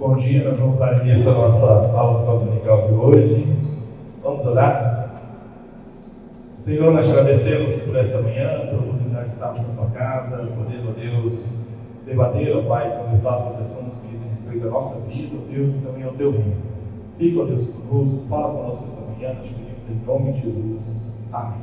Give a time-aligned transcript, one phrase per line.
[0.00, 3.46] Bom dia, nós vamos dar início à nossa aula dominical de hoje.
[4.22, 5.12] Vamos orar?
[6.56, 10.80] Senhor, nós te agradecemos por esta manhã, por oportunidade de estarmos na tua casa, poder,
[10.88, 11.60] ó Deus,
[12.06, 15.86] debater, ó Pai, conversar sobre assuntos que dizem respeito à nossa vida, ó Deus, e
[15.86, 16.56] também ao teu reino.
[17.18, 21.14] Fica, ó Deus, conosco, fala conosco esta manhã, nós pedimos em nome de Jesus.
[21.30, 21.60] Amém.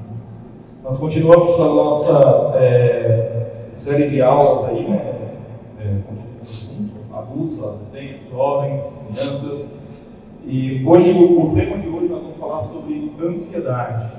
[0.83, 5.13] Nós continuamos com a nossa é, série de aulas aí, né?
[5.79, 6.26] É,
[7.37, 9.65] adultos, adolescentes, jovens, crianças.
[10.45, 14.13] E hoje, o, tema de hoje, nós vamos falar sobre ansiedade.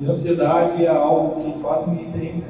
[0.00, 2.32] E ansiedade é algo que quase ninguém tem.
[2.34, 2.46] Né?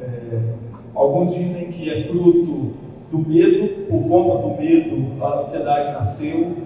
[0.00, 0.54] É,
[0.94, 2.72] alguns dizem que é fruto
[3.10, 6.56] do medo, por conta do medo, a ansiedade nasceu.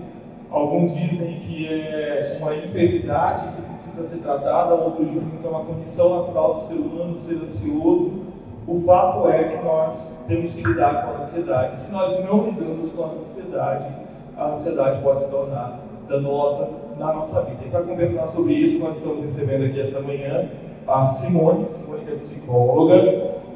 [0.50, 5.64] Alguns dizem que é uma enfermidade que precisa ser tratada, outros dizem que é uma
[5.64, 8.23] condição natural do ser humano ser ansioso.
[8.66, 11.80] O fato é que nós temos que lidar com a ansiedade.
[11.80, 13.94] Se nós não lidamos com a ansiedade,
[14.36, 17.58] a ansiedade pode se tornar danosa na nossa vida.
[17.66, 20.48] E para conversar sobre isso, nós estamos recebendo aqui essa manhã
[20.86, 22.94] a Simone, Simone que é psicóloga.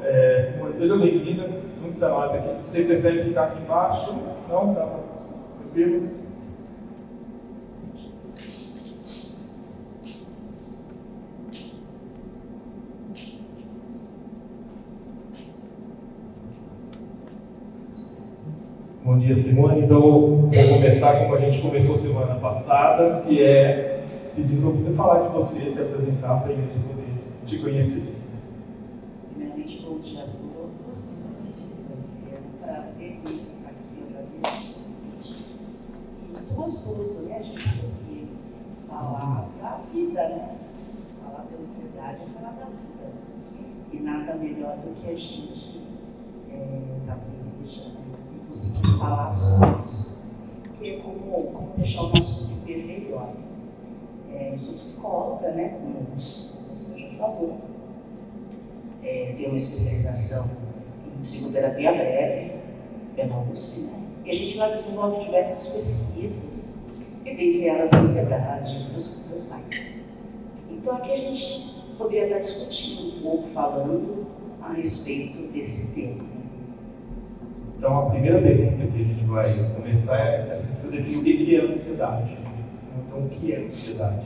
[0.03, 1.49] É, Simone, seja bem-vinda.
[1.81, 2.49] Muitos amados aqui.
[2.61, 4.15] Você prefere ficar aqui embaixo?
[4.47, 4.73] Não?
[4.75, 4.87] Para
[5.59, 6.07] tranquilo?
[19.09, 19.85] Bom dia, Simone.
[19.85, 25.27] Então, vou começar como a gente começou semana passada, que é pedindo para você falar
[25.27, 28.13] de você, se apresentar para a gente poder te conhecer.
[29.33, 31.17] Primeiramente, bom dia a todos.
[32.31, 34.85] É um prazer estar aqui outra vez.
[36.21, 37.37] E muito gostoso, né?
[37.39, 38.27] A gente conseguir
[38.87, 40.49] falar da vida, né?
[41.23, 43.11] Falar da ansiedade e falar da vida.
[43.91, 45.79] E nada melhor do que a gente
[46.47, 47.98] estar é, tá né?
[48.49, 50.09] Conseguir falar sobre isso.
[50.79, 53.33] Que é como, como deixar o nosso viver melhor.
[54.33, 57.57] É, eu sou psicóloga, né, como você já falou.
[59.03, 60.49] É, tenho uma especialização
[61.07, 62.51] em psicoterapia breve,
[63.15, 63.99] pela USP, né?
[64.25, 66.69] E a gente lá desenvolve diversas pesquisas,
[67.25, 69.65] e dentre elas ansiedade e outras coisas mais.
[70.69, 74.27] Então aqui a gente poderia estar discutindo um pouco, falando
[74.61, 76.38] a respeito desse tema.
[77.79, 81.61] Então, a primeira pergunta que a gente vai começar é você definir o que é
[81.61, 82.37] ansiedade.
[83.07, 84.25] Então, o que é ansiedade?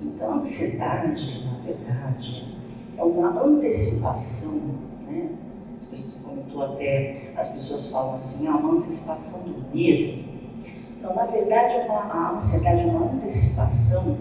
[0.00, 2.56] Então, ansiedade, na verdade,
[2.96, 4.58] é uma antecipação,
[5.06, 5.32] né?
[6.22, 10.24] Comentou até, as pessoas falam assim, é uma antecipação do medo.
[10.98, 14.16] Então, na verdade, é a ansiedade é uma antecipação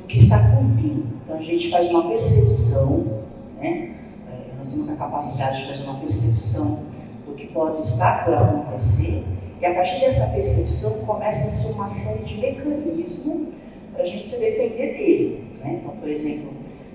[0.00, 1.02] do que está por vir.
[1.24, 3.22] Então, a gente faz uma percepção,
[3.58, 3.94] né?
[4.30, 6.87] É, nós temos a capacidade de fazer uma percepção
[7.28, 9.24] do que pode estar por acontecer,
[9.60, 13.48] e a partir dessa percepção começa-se uma série de mecanismos
[13.92, 15.44] para a gente se defender dele.
[15.58, 15.80] Né?
[15.80, 16.50] Então, por exemplo,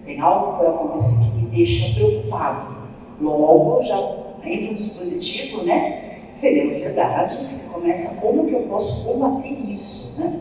[0.06, 2.74] tem algo por acontecer que me deixa preocupado.
[3.20, 3.98] Logo, já
[4.44, 6.20] entra um dispositivo, né?
[6.36, 10.40] Seria ansiedade, você começa como que eu posso combater isso, né?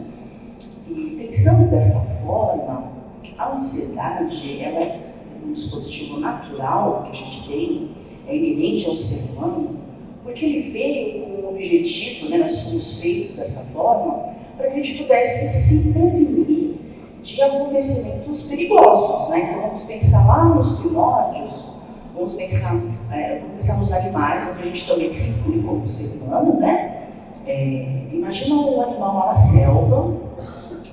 [0.88, 2.92] E pensando desta forma,
[3.38, 5.00] a ansiedade ela é
[5.44, 7.90] um dispositivo natural que a gente tem,
[8.26, 9.81] é inerente ao ser humano,
[10.22, 14.82] porque ele veio com o objetivo, né, nós fomos feitos dessa forma, para que a
[14.82, 16.76] gente pudesse se prevenir
[17.22, 19.30] de acontecimentos perigosos.
[19.30, 19.48] Né?
[19.50, 21.66] Então vamos pensar lá nos primórdios,
[22.14, 26.16] vamos pensar, é, vamos pensar nos animais, onde a gente também se inclui como ser
[26.16, 27.08] humano, né?
[27.44, 30.14] É, imagina um animal lá na selva,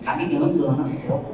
[0.03, 1.29] caminhando lá na selva,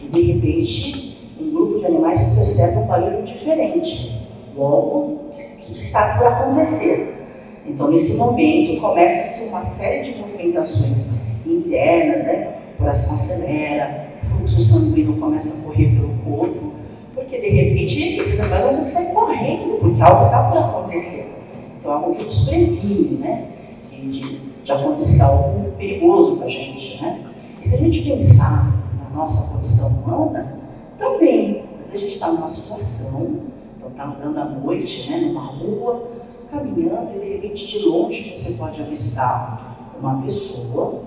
[0.00, 4.20] e de repente um grupo de animais percebe um barulho diferente.
[4.54, 5.30] Logo,
[5.60, 7.19] que está por acontecer.
[7.66, 11.10] Então, nesse momento, começa-se uma série de movimentações
[11.46, 12.54] internas, né?
[12.74, 16.72] O coração acelera, o fluxo sanguíneo começa a correr pelo corpo,
[17.14, 21.32] porque de repente esses animais vão sair correndo, porque algo está por acontecer.
[21.78, 23.46] Então, algo que nos previne, né?
[23.92, 27.20] De, de acontecer algo perigoso para a gente, né?
[27.62, 30.58] E se a gente pensar na nossa condição humana,
[30.98, 33.40] também, às vezes a gente está numa situação,
[33.76, 36.08] então está andando à noite, né, numa rua,
[36.50, 41.02] caminhando e de repente de longe você pode avistar uma pessoa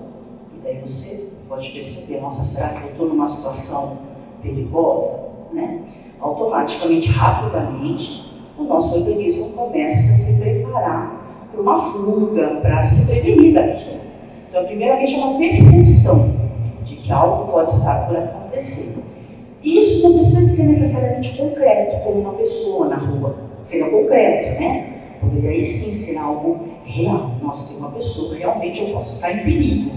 [0.56, 3.98] e daí você pode perceber, nossa, será que eu estou numa situação
[4.42, 5.24] perigosa?
[5.52, 5.80] Né?
[6.20, 8.24] Automaticamente, rapidamente,
[8.58, 14.00] o nosso organismo começa a se preparar para uma fuga, para se prevenir daquilo.
[14.48, 16.32] Então, primeiramente, é uma percepção
[16.84, 18.96] de que algo pode estar por acontecer.
[19.62, 23.36] Isso não precisa ser necessariamente concreto, como uma pessoa na rua.
[23.64, 24.93] Seria concreto, né?
[25.24, 27.32] Poderia aí sim ser algo real.
[27.42, 29.90] Nossa, tem uma pessoa, realmente eu posso estar em perigo.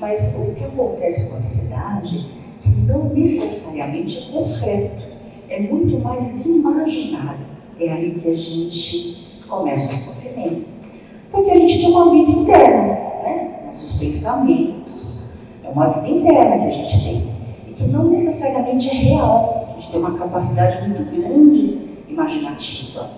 [0.00, 2.26] Mas o que acontece com a ansiedade
[2.60, 5.04] que não necessariamente é concreto,
[5.48, 7.46] é muito mais imaginário.
[7.78, 10.66] É aí que a gente começa o sofrimento.
[11.30, 12.82] Porque a gente tem uma vida interna,
[13.22, 13.62] né?
[13.66, 15.24] nossos pensamentos,
[15.62, 17.28] é uma vida interna que a gente tem
[17.68, 19.66] e que não necessariamente é real.
[19.68, 23.10] A gente tem uma capacidade muito grande imaginativa.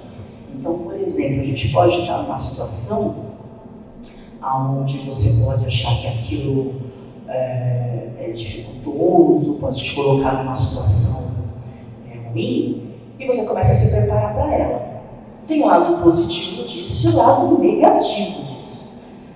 [0.55, 3.29] Então, por exemplo, a gente pode estar numa situação
[4.43, 6.75] onde você pode achar que aquilo
[7.29, 11.31] é, é dificultoso, pode te colocar numa situação
[12.11, 14.89] é, ruim, e você começa a se preparar para ela.
[15.47, 18.85] Tem o lado positivo disso e o lado negativo disso.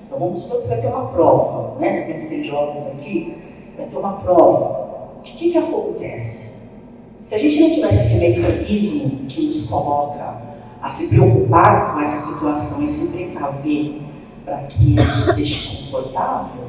[0.06, 2.02] Então vamos supor que você vai ter uma prova, né?
[2.02, 3.36] Porque tem jovens aqui,
[3.76, 5.10] vai ter uma prova.
[5.18, 6.52] O que, que acontece?
[7.22, 10.51] Se a gente não tivesse esse mecanismo que nos coloca
[10.82, 14.02] a se preocupar com essa situação e se precaver
[14.44, 16.64] para que nos deixe confortável,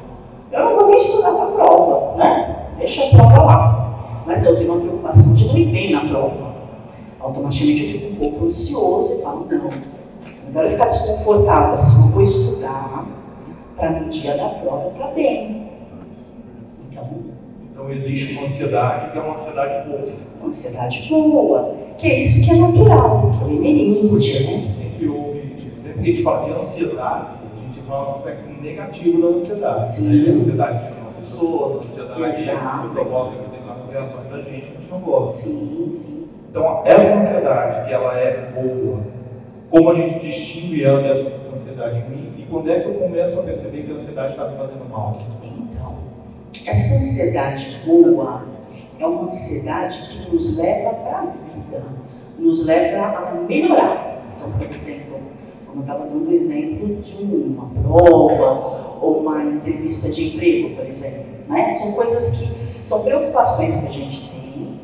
[0.52, 2.66] eu não vou nem estudar para a prova, né?
[2.78, 4.22] Deixa a prova lá.
[4.24, 6.54] Mas não, eu tenho uma preocupação de não ir bem na prova.
[7.18, 12.12] Automaticamente eu fico um pouco ansioso e falo, não, não quero ficar desconfortável assim, eu
[12.12, 13.04] vou estudar
[13.76, 15.70] para no dia da prova estar bem.
[16.88, 17.08] Então,
[17.72, 20.04] então existe uma ansiedade que é uma ansiedade boa.
[20.38, 24.68] Uma ansiedade boa, que é isso que é natural, que é o inerente, né?
[24.76, 27.44] Sempre houve, sempre que a gente fala de ansiedade,
[27.86, 29.94] fala um aspecto negativo da ansiedade.
[29.94, 30.30] Sim.
[30.30, 34.80] A ansiedade o nosso sono, a ansiedade que provoca determinadas reações da gente que a
[34.80, 35.42] gente não gosta.
[35.42, 36.28] Sim, sim.
[36.50, 39.00] Então, essa ansiedade, que ela é boa,
[39.70, 43.38] como a gente distingue ela dessa ansiedade em mim, e quando é que eu começo
[43.38, 45.20] a perceber que a ansiedade está me fazendo mal?
[45.42, 45.94] Então,
[46.66, 48.42] essa ansiedade boa
[48.98, 51.82] é uma ansiedade que nos leva para a vida,
[52.38, 54.22] nos leva a melhorar.
[54.36, 55.20] Então, por exemplo,
[55.66, 60.86] como eu estava dando o exemplo de uma prova ou uma entrevista de emprego, por
[60.86, 61.24] exemplo.
[61.48, 61.74] Né?
[61.74, 62.48] São coisas que
[62.86, 64.80] são preocupações que a gente tem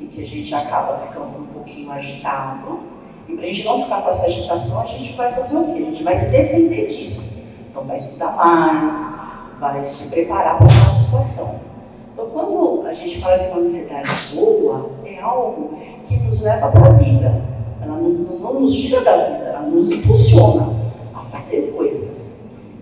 [0.00, 2.80] e que a gente acaba ficando um pouquinho agitado.
[3.28, 5.78] E para a gente não ficar com essa agitação, a gente vai fazer o quê?
[5.78, 7.24] A gente vai se defender disso.
[7.70, 11.73] Então vai estudar mais, vai se preparar para uma situação.
[12.14, 15.76] Então quando a gente fala de uma ansiedade boa, é algo
[16.06, 19.90] que nos leva para a vida ela não, não nos tira da vida, ela nos
[19.90, 20.74] impulsiona
[21.14, 22.34] a fazer coisas.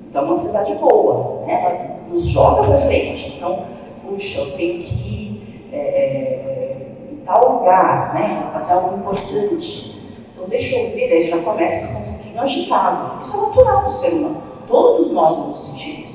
[0.08, 1.64] Então, é uma ansiedade boa, né?
[1.64, 3.34] ela nos joga para frente.
[3.36, 3.64] Então,
[4.02, 8.50] puxa, eu tenho que ir é, é, em tal lugar, né?
[8.52, 10.00] fazer algo importante.
[10.32, 13.22] Então, deixa eu ver, daí já começa a ficar um pouquinho agitado.
[13.22, 14.42] Isso é natural do ser humano.
[14.68, 16.11] Todos nós vamos sentir isso.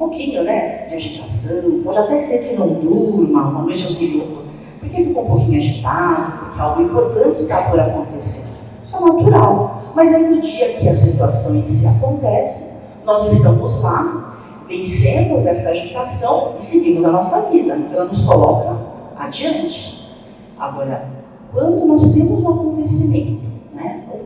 [0.00, 0.86] Pouquinho, né?
[0.86, 1.82] De agitação.
[1.84, 4.40] Pode até ser que não durma uma noite anterior
[4.80, 8.48] porque ficou um pouquinho agitado, porque algo importante está por acontecer.
[8.82, 9.82] Isso é natural.
[9.94, 12.64] Mas aí no dia que a situação em si acontece,
[13.04, 17.76] nós estamos lá, vencemos essa agitação e seguimos a nossa vida.
[17.76, 18.76] Então ela nos coloca
[19.18, 20.10] adiante.
[20.58, 21.04] Agora,
[21.52, 23.42] quando nós temos um acontecimento,
[23.74, 24.04] né?
[24.06, 24.20] Então,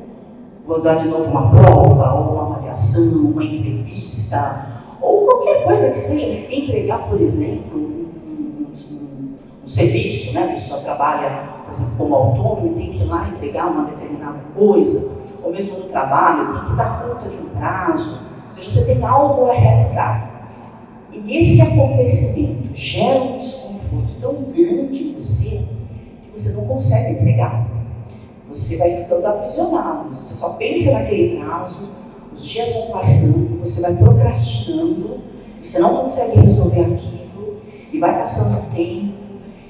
[0.67, 4.67] vou dar de novo uma prova, ou uma avaliação, uma entrevista,
[5.01, 10.45] ou qualquer coisa que seja, entregar, por exemplo, um, um, um serviço, né?
[10.45, 14.39] a pessoa trabalha, por exemplo, como autônomo e tem que ir lá entregar uma determinada
[14.55, 15.09] coisa,
[15.43, 19.05] ou mesmo no trabalho, tem que dar conta de um prazo, ou seja, você tem
[19.05, 20.31] algo a realizar.
[21.13, 25.65] E esse acontecimento gera um desconforto tão grande em você
[26.23, 27.67] que você não consegue entregar.
[28.49, 31.89] Você vai ficando aprisionado, você só pensa naquele prazo,
[32.35, 35.19] os dias vão passando, você vai procrastinando,
[35.63, 37.63] você não consegue resolver aquilo,
[37.93, 39.15] e vai passando o tempo,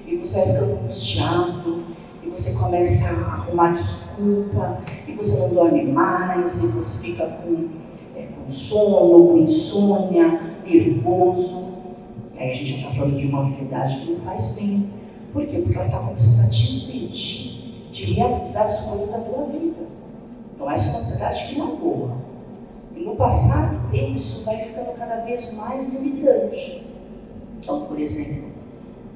[0.07, 1.83] e você vai ficando angustiado,
[2.23, 7.69] e você começa a arrumar desculpa, e você não dorme mais, e você fica com,
[8.17, 11.65] é, com sono, com insônia, nervoso.
[12.37, 14.89] Aí a gente já está falando de uma ansiedade que não faz bem.
[15.33, 15.59] Por quê?
[15.59, 19.85] Porque ela está começando a te impedir de realizar as coisas da tua vida.
[20.55, 22.24] Então essa é uma ansiedade que não é boa.
[22.97, 26.85] E no passar do tempo isso vai ficando cada vez mais limitante.
[27.61, 28.53] Então, por exemplo,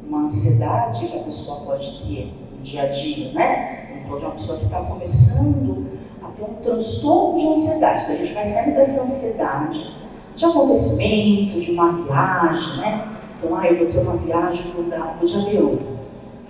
[0.07, 4.03] uma ansiedade que a pessoa pode ter no dia a dia, né?
[4.05, 5.87] Então, de uma pessoa que está começando
[6.23, 8.03] a ter um transtorno de ansiedade.
[8.05, 9.95] Então, a gente vai saindo dessa ansiedade
[10.35, 13.09] de acontecimento, de uma viagem, né?
[13.39, 15.79] Então, ah, eu vou ter uma viagem, vou, dar, vou de avião.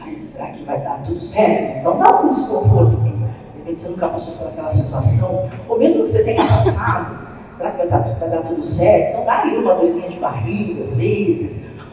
[0.01, 1.79] Ai, será que vai dar tudo certo?
[1.81, 3.08] Então, dá um desconforto.
[3.69, 5.51] Repente, você nunca passou por aquela situação.
[5.69, 7.19] Ou mesmo que você tenha passado,
[7.57, 9.11] será que vai dar, vai dar tudo certo?
[9.11, 11.53] Então, dá ali uma dorzinha de barriga, às vezes,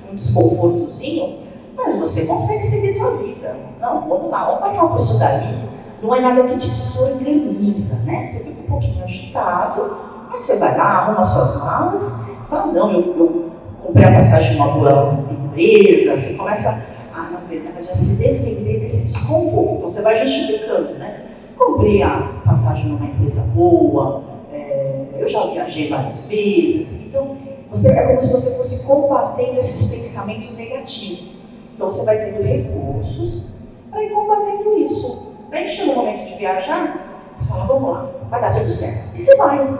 [0.09, 3.53] um desconfortozinho mas você consegue seguir sua vida.
[3.81, 5.59] Não, vamos lá, vamos passar por isso daí.
[6.01, 8.25] Não é nada que te desorganiza, né?
[8.27, 9.97] Você fica um pouquinho agitado,
[10.31, 12.11] Aí você vai lá, arruma suas malas,
[12.49, 13.51] fala, não, eu, eu
[13.83, 16.81] comprei a passagem de uma boa empresa, você começa
[17.13, 19.75] a, na verdade, a se defender desse desconforto.
[19.75, 21.14] Então você vai justificando, né?
[21.57, 27.37] Comprei a passagem numa empresa boa, é, eu já viajei várias vezes, então
[27.69, 31.35] você, é como se você fosse combatendo esses pensamentos negativos.
[31.73, 33.47] Então você vai tendo recursos
[33.91, 35.33] para ir combatendo isso.
[35.49, 39.15] Daí chega o momento de viajar, você fala, vamos lá, vai dar tudo certo.
[39.15, 39.77] E você vai.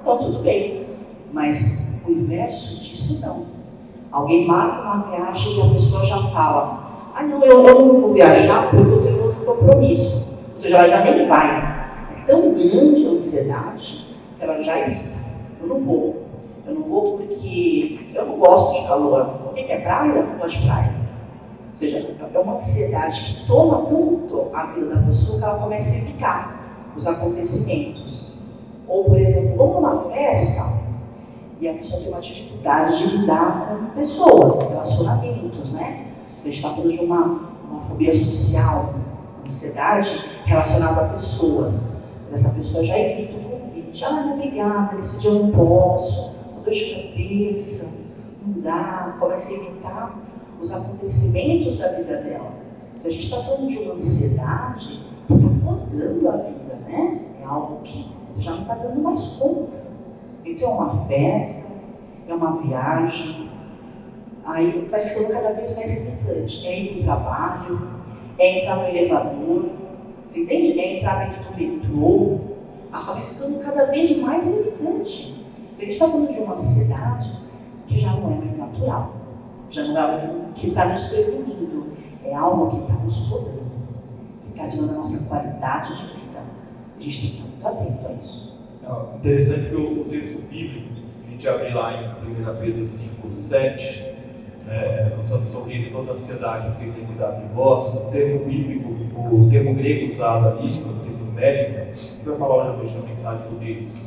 [0.00, 0.86] Então tudo bem.
[1.32, 3.46] Mas o inverso disso não.
[4.10, 8.12] Alguém marca uma viagem e a pessoa já fala, ah não, eu, eu não vou
[8.12, 10.25] viajar porque eu tenho outro compromisso.
[10.66, 11.58] Seja, ela já nem vai.
[12.16, 14.04] É tão grande a ansiedade
[14.36, 15.16] que ela já evita.
[15.60, 16.26] Eu não vou.
[16.66, 19.42] Eu não vou porque eu não gosto de calor.
[19.46, 20.12] O que é praia?
[20.12, 20.92] Eu gosto de praia.
[21.70, 25.94] Ou seja, é uma ansiedade que toma tanto a vida da pessoa que ela começa
[25.94, 28.34] a evitar os acontecimentos.
[28.88, 30.80] Ou, por exemplo, vamos numa festa
[31.60, 36.06] e a pessoa tem uma dificuldade de lidar com pessoas, relacionamentos, né?
[36.38, 38.94] Então, a gente está falando de uma, uma fobia social,
[39.46, 41.78] ansiedade relacionada a pessoas.
[42.32, 44.04] Essa pessoa já evita o convite.
[44.04, 46.30] Ah, obrigada, esse dia eu não posso,
[46.64, 47.90] dor de cabeça,
[48.44, 50.18] não dá, começa a evitar
[50.60, 52.52] os acontecimentos da vida dela.
[52.96, 57.20] Então a gente está falando de uma ansiedade que está podando a vida, né?
[57.42, 58.06] É algo que
[58.38, 59.84] já não está dando mais conta.
[60.44, 61.66] Então é uma festa,
[62.28, 63.50] é uma viagem,
[64.44, 66.66] aí vai ficando cada vez mais irritante.
[66.66, 67.88] É ir para o trabalho,
[68.38, 69.64] é entrar no elevador,
[70.40, 70.78] entende?
[70.78, 72.38] É entrar dentro do metrô,
[72.92, 75.34] acaba ficando cada vez mais irritante.
[75.74, 77.32] Então a gente está falando de uma ansiedade
[77.86, 79.16] que já não é mais natural
[79.70, 81.86] já não é algo que está nos prevenindo,
[82.24, 83.70] é algo que está nos podando,
[84.42, 86.40] que está tirando a nossa qualidade de vida.
[86.96, 88.56] A gente tem que estar muito atento a isso.
[88.84, 90.88] É interessante que o, texto bíblico,
[91.26, 94.05] a gente abre lá em 1 Pedro 5, 7,
[94.68, 99.48] é, não sobre sorrir toda ansiedade, porque tem cuidado de vós, o termo bíblico, o
[99.50, 104.04] termo grego usado ali, o termo a gente vai falar hoje na mensagem sobre isso.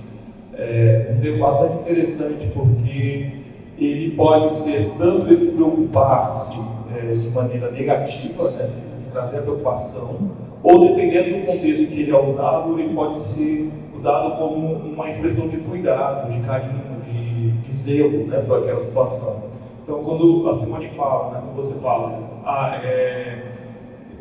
[0.53, 3.31] É um termo bastante interessante porque
[3.77, 6.59] ele pode ser tanto esse preocupar-se
[6.95, 8.69] é, de maneira negativa, né,
[9.11, 14.37] trazer a preocupação, ou dependendo do contexto que ele é usado, ele pode ser usado
[14.37, 19.48] como uma expressão de cuidado, de carinho, de, de zelo né, por aquela situação.
[19.89, 23.39] Então, quando a Simone fala, né, quando você fala, ah, é,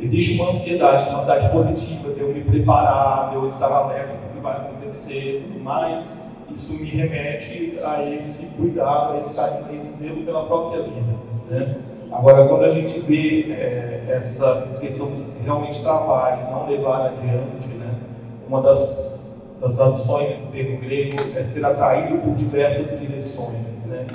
[0.00, 4.32] existe uma ansiedade, uma ansiedade positiva, de eu me preparar, de eu estar alerta do
[4.32, 6.18] que vai acontecer e tudo mais,
[6.50, 11.14] isso me remete a esse cuidado, a esse carinho, a esse zelo pela própria vida.
[11.50, 11.76] Né?
[12.12, 17.94] Agora, quando a gente vê é, essa questão de realmente trabalho, não levar adiante, né?
[18.48, 23.84] uma das, das traduções do termo grego é ser atraído por diversas direções.
[23.84, 24.06] Né?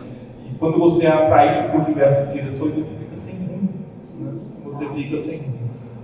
[0.64, 3.70] Quando você é atraído por diversas direções, você fica sem rumo.
[4.18, 4.32] Né?
[4.64, 5.58] Você fica sem rumo.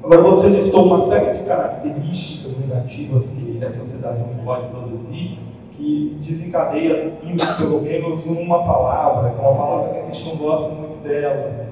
[0.03, 5.39] Agora, você listou uma série de características negativas que essa sociedade não pode produzir
[5.77, 7.13] que desencadeia,
[7.57, 11.67] pelo menos uma palavra, que é uma palavra que a gente não gosta muito dela,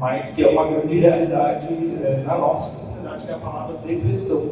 [0.00, 1.68] mas que é uma grande realidade
[2.02, 4.48] é, na nossa sociedade, que é a palavra depressão.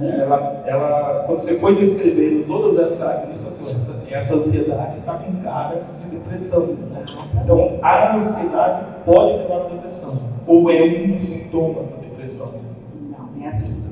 [0.00, 5.82] Ela, ela, quando você foi descrevendo todas essas características, essa, essa ansiedade está com cara
[6.18, 6.76] depressão.
[7.42, 12.54] Então, a ansiedade pode levar à depressão, ou é um dos sintomas da depressão.
[13.10, 13.88] Não, é assim.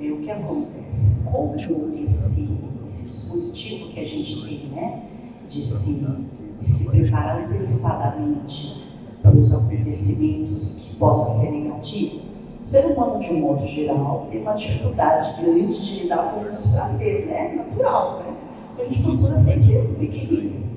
[0.00, 1.10] É o que acontece.
[1.24, 5.02] Como esse dispositivo que a gente tem, né,
[5.46, 8.86] de se, de se preparar antecipadamente
[9.22, 12.22] para os acontecimentos que possam ser negativos,
[12.62, 16.48] o ser humano, de um modo geral, tem uma dificuldade grande de lidar com o
[16.48, 17.54] desprazer, né?
[17.56, 18.34] Natural, né?
[18.74, 20.67] Então a gente procura sempre equilíbrio.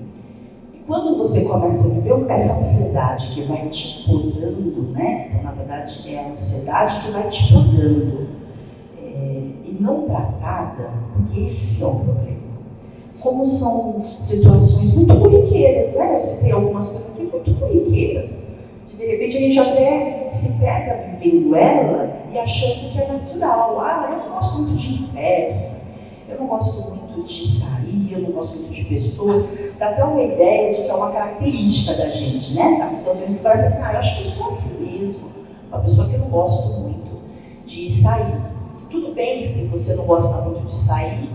[0.91, 5.29] Quando você começa a viver essa ansiedade que vai te podando, né?
[5.29, 8.27] Então, na verdade, é a ansiedade que vai te podando
[9.01, 10.91] é, e não tratada,
[11.33, 12.41] esse é o problema
[13.21, 16.17] como são situações muito corriqueiras, né?
[16.17, 18.29] Eu citei algumas coisas aqui muito corriqueiras.
[18.97, 23.79] De repente a gente até se pega vivendo elas e achando que é natural.
[23.79, 25.71] Ah, eu não gosto muito de festa,
[26.27, 29.45] eu não gosto muito de sair, eu não gosto muito de pessoas.
[29.81, 32.83] Dá até uma ideia de que é uma característica da gente, né?
[32.83, 35.27] As situações que parecem assim, ah, eu acho que eu sou assim mesmo.
[35.69, 37.11] Uma pessoa que eu não gosto muito
[37.65, 38.39] de sair.
[38.91, 41.27] Tudo bem se você não gosta muito de sair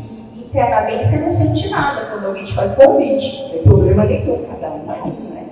[0.57, 3.43] internamente você não sente nada quando alguém te faz convite.
[3.43, 5.47] Não tem problema nenhum, cada um é um, né?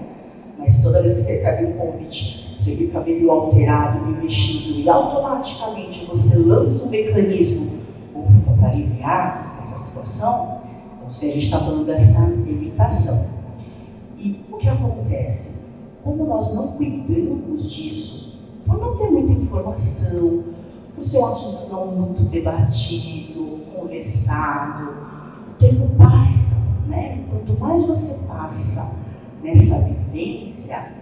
[0.56, 4.88] Mas toda vez que você recebe um convite, você fica meio alterado, meio mexido, e
[4.88, 7.70] automaticamente você lança um mecanismo
[8.60, 10.60] para aliviar essa situação,
[11.14, 13.28] se a gente está falando dessa evitação.
[14.18, 15.54] E o que acontece?
[16.02, 20.42] Como nós não cuidamos disso, por não ter muita informação,
[20.92, 24.90] por ser um assunto não muito debatido, conversado,
[25.50, 26.56] o tempo passa,
[26.88, 27.23] né?
[27.30, 28.90] Quanto mais você passa
[29.40, 30.94] nessa vivência,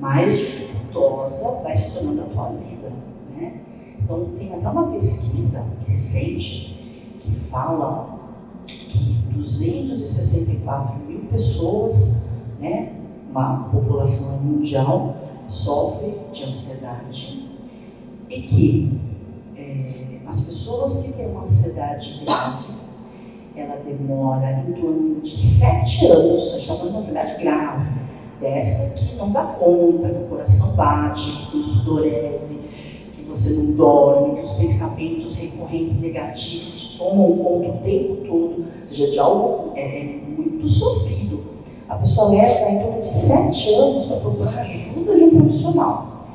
[0.00, 2.90] mais dificultosa vai se tornando a tua vida,
[3.36, 3.60] né?
[4.02, 8.17] Então tem até uma pesquisa recente que fala
[9.38, 12.14] 264 mil pessoas,
[12.60, 12.92] né,
[13.30, 15.16] uma população mundial,
[15.48, 17.48] sofre de ansiedade.
[18.28, 19.00] E que
[19.56, 22.74] é, as pessoas que têm uma ansiedade grave,
[23.56, 27.98] ela demora em torno de sete anos, a gente está falando de uma ansiedade grave,
[28.40, 32.67] dessa que não dá conta, que o coração bate, que o sudorese, que
[33.28, 39.18] você não dorme, que os pensamentos recorrentes negativos tomam conta o tempo todo, seja, de
[39.18, 41.40] algo é, é muito sofrido.
[41.88, 46.26] A pessoa leva em torno de sete anos para procurar ajuda de um profissional.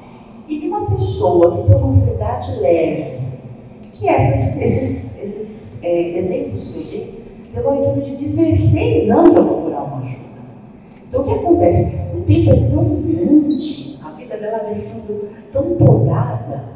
[0.48, 3.26] E de uma pessoa que tem uma ansiedade leve,
[3.94, 7.24] que esses, esses, esses é, exemplos que eu dei,
[7.54, 10.24] levou em torno de 16 anos para procurar uma ajuda.
[11.08, 11.96] Então o que acontece?
[12.16, 16.73] O tempo é tão grande, a vida dela vai sendo tão podada,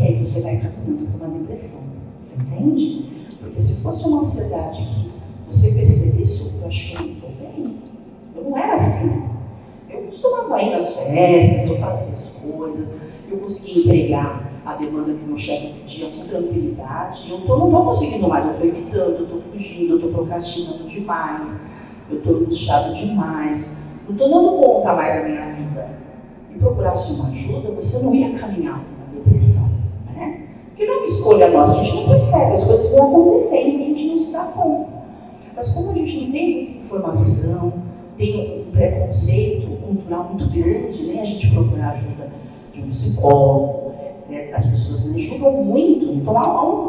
[0.00, 1.80] que aí você vai caminhando para uma depressão.
[2.24, 3.26] Você entende?
[3.38, 5.12] Porque se fosse uma ansiedade que
[5.46, 7.76] você percebesse, eu acho que eu não estou bem.
[8.34, 9.24] Eu não era assim.
[9.90, 12.96] Eu costumava ir nas festas, eu fazia as coisas,
[13.30, 17.30] eu conseguia entregar a demanda que meu chefe pedia com tranquilidade.
[17.30, 20.88] Eu tô, não estou conseguindo mais, eu estou evitando, eu estou fugindo, eu estou procrastinando
[20.88, 21.60] demais,
[22.10, 23.68] eu estou angustiado demais,
[24.06, 25.90] não estou dando conta mais da minha vida.
[26.54, 29.69] E procurasse uma ajuda, você não ia caminhar uma depressão.
[30.80, 33.84] Porque não é uma escolha nossa, a gente não percebe, as coisas vão acontecendo, a
[33.84, 34.90] gente não se dá conta.
[35.54, 37.72] Mas como a gente não tem muita informação,
[38.16, 41.20] tem um preconceito cultural muito grande, né?
[41.20, 42.30] a gente procurar ajuda
[42.72, 43.92] de um psicólogo,
[44.30, 44.54] né?
[44.54, 46.88] as pessoas me julgam muito, então há um,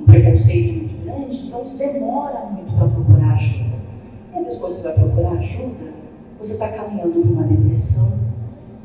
[0.00, 3.74] um preconceito muito grande, então se demora muito para procurar ajuda.
[4.32, 5.94] E às vezes quando você vai procurar ajuda,
[6.40, 8.12] você está caminhando para uma depressão.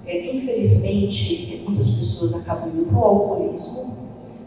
[0.05, 3.93] É, infelizmente, muitas pessoas acabam indo para o alcoolismo,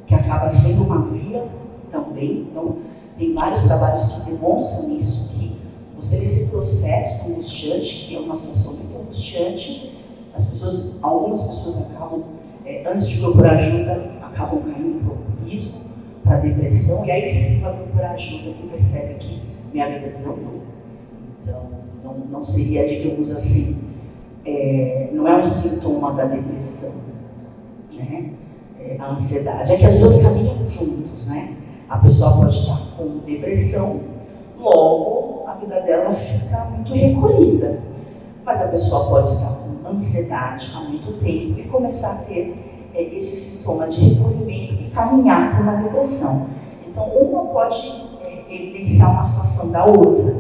[0.06, 1.46] que acaba sendo uma via
[1.90, 2.46] também.
[2.50, 2.76] Então,
[3.16, 5.52] tem vários trabalhos que demonstram isso, que
[5.96, 9.92] você nesse processo angustiante, que é uma situação muito angustiante,
[10.34, 12.24] as pessoas, algumas pessoas acabam,
[12.66, 15.80] é, antes de procurar ajuda, acabam caindo para o alcoolismo,
[16.22, 19.40] para a depressão, e aí sim vai procurar ajuda que percebe que
[19.72, 20.60] minha vida desandou.
[21.42, 21.62] Então,
[22.04, 23.78] não, não seria, digamos assim,
[24.46, 26.92] é, não é um sintoma da depressão,
[27.92, 28.30] né?
[28.78, 29.72] É, a ansiedade.
[29.72, 31.54] É que as duas caminham juntos, né?
[31.88, 34.00] A pessoa pode estar com depressão,
[34.58, 37.80] logo a vida dela fica muito recolhida.
[38.44, 43.02] Mas a pessoa pode estar com ansiedade há muito tempo e começar a ter é,
[43.02, 46.46] esse sintoma de recolhimento e caminhar para uma depressão.
[46.86, 50.35] Então, uma pode é, evidenciar uma situação da outra?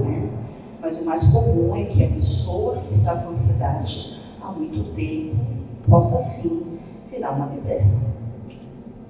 [0.86, 5.34] Mas o mais comum é que a pessoa que está com ansiedade há muito tempo
[5.88, 6.78] possa sim
[7.10, 8.06] virar uma depressão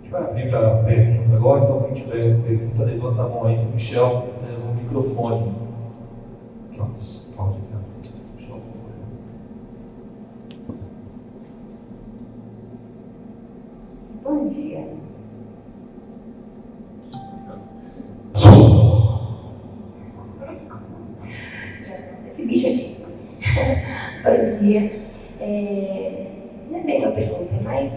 [0.07, 3.57] gente vai abrir para a pergunta agora, então quem tiver pergunta, levanta a mão aí
[3.57, 5.53] para o Michel, né, o microfone.
[6.71, 6.87] Aqui, ó,
[7.35, 7.61] Cláudia,
[8.37, 8.61] Michel.
[14.25, 15.06] Bom dia.
[22.37, 22.97] Esse bicho aqui.
[24.23, 24.93] Bom dia.
[25.41, 26.27] É,
[26.71, 27.93] não é bem uma pergunta, é mais.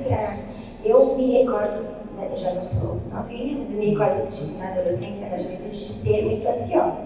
[0.86, 1.84] Eu me recordo
[2.16, 5.72] né, eu já não sou novinha, mas eu me recordo de, na adolescência, na juventude,
[5.72, 6.98] de ser muito ansiosa.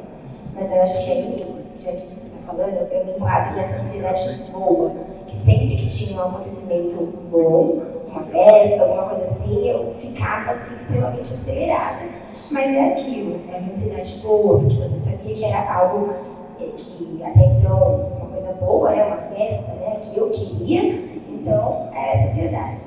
[0.54, 3.82] Mas eu acho que aí, diante do que você está falando, eu me enquadro nessa
[3.82, 4.91] ansiedade boa,
[5.26, 10.76] que sempre que tinha um acontecimento bom, uma festa, alguma coisa assim, eu ficava assim,
[10.76, 12.06] extremamente acelerada.
[12.52, 16.33] Mas é aquilo, é uma ansiedade boa, porque você sabia que era algo é,
[16.78, 20.84] que até então, uma coisa boa, é uma festa, né, que eu queria,
[21.30, 22.82] então era essa ansiedade.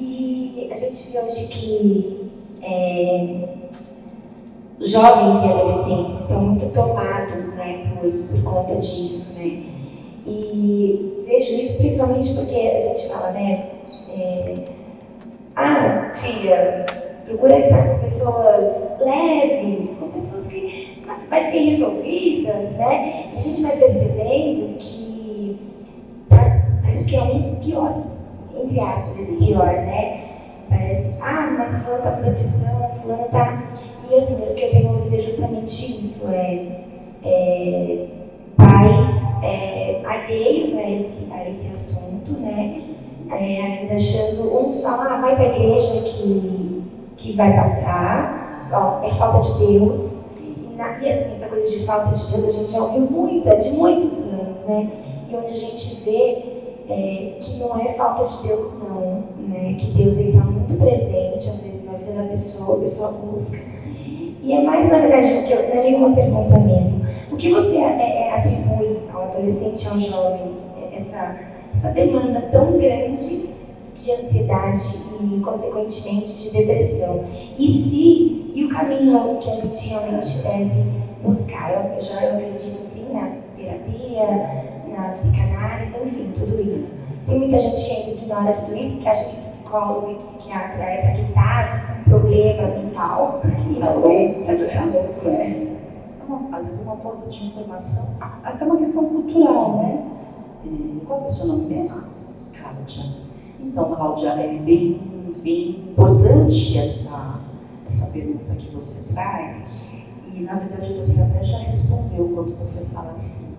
[0.00, 2.30] E a gente vê hoje que
[2.62, 3.48] é,
[4.80, 9.38] jovens e adolescentes estão muito tomados né, por, por conta disso.
[9.38, 9.62] Né?
[10.26, 13.66] E vejo isso principalmente porque a gente fala, né?
[14.08, 14.54] É,
[15.56, 16.86] ah, filha,
[17.26, 18.64] procura estar com pessoas
[18.98, 19.59] leves,
[21.30, 23.32] mais bem resolvidas, né?
[23.36, 25.56] A gente vai percebendo que
[26.82, 27.94] parece que é um pior
[28.56, 30.20] entre aspas, esse pior, né?
[30.68, 33.62] Parece, ah, mas fulano tá com depressão, fulano tá.
[34.08, 36.66] E assim, o que eu tenho ouvido é justamente isso, é,
[37.24, 38.06] é
[38.56, 42.82] pais é, alheios a esse, a esse assunto, né?
[43.30, 46.82] É, ainda achando, uns falam, ah, vai para a igreja que,
[47.16, 50.19] que vai passar, ó, é falta de Deus.
[50.80, 53.70] E, assim, essa coisa de falta de Deus a gente já ouviu muito, é de
[53.70, 54.90] muitos anos, né?
[55.30, 56.42] E onde a gente vê
[56.88, 59.74] é, que não é falta de Deus, não, né?
[59.78, 63.58] Que Deus está muito presente, às vezes, na vida da pessoa, a pessoa busca.
[64.42, 67.06] E é mais, na verdade, que eu, não é nenhuma pergunta mesmo.
[67.30, 70.56] O que você é, é, atribui ao adolescente, ao jovem,
[70.92, 71.40] essa,
[71.76, 73.50] essa demanda tão grande
[74.00, 77.24] de ansiedade e, consequentemente, de depressão?
[77.58, 80.84] E se, e o caminho que a gente realmente deve
[81.22, 81.94] buscar?
[81.94, 84.26] Eu, já eu acredito, assim, na terapia,
[84.88, 86.94] na psicanálise, enfim, tudo isso.
[87.26, 91.00] Tem muita gente que ainda ignora tudo isso, que acha que psicólogo e psiquiatra é
[91.02, 93.40] para quem está com problema mental.
[93.70, 95.66] E não é, é isso é.
[96.26, 100.04] Uma, às vezes uma falta de informação, até uma questão cultural, né?
[100.64, 102.02] E, qual é o seu nome mesmo?
[102.52, 103.29] Cláudia.
[103.62, 105.00] Então, Cláudia, é bem,
[105.42, 107.40] bem importante essa,
[107.86, 109.68] essa pergunta que você traz.
[110.34, 113.50] E, na verdade, você até já respondeu quando você fala assim,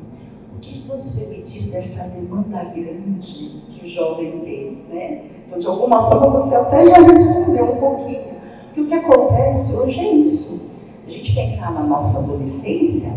[0.59, 5.23] que você me diz dessa demanda grande que o jovem tem, né?
[5.45, 8.31] Então, de alguma forma, você até já respondeu um pouquinho.
[8.65, 10.61] Porque o que acontece hoje é isso.
[11.05, 13.13] A gente pensar na nossa adolescência,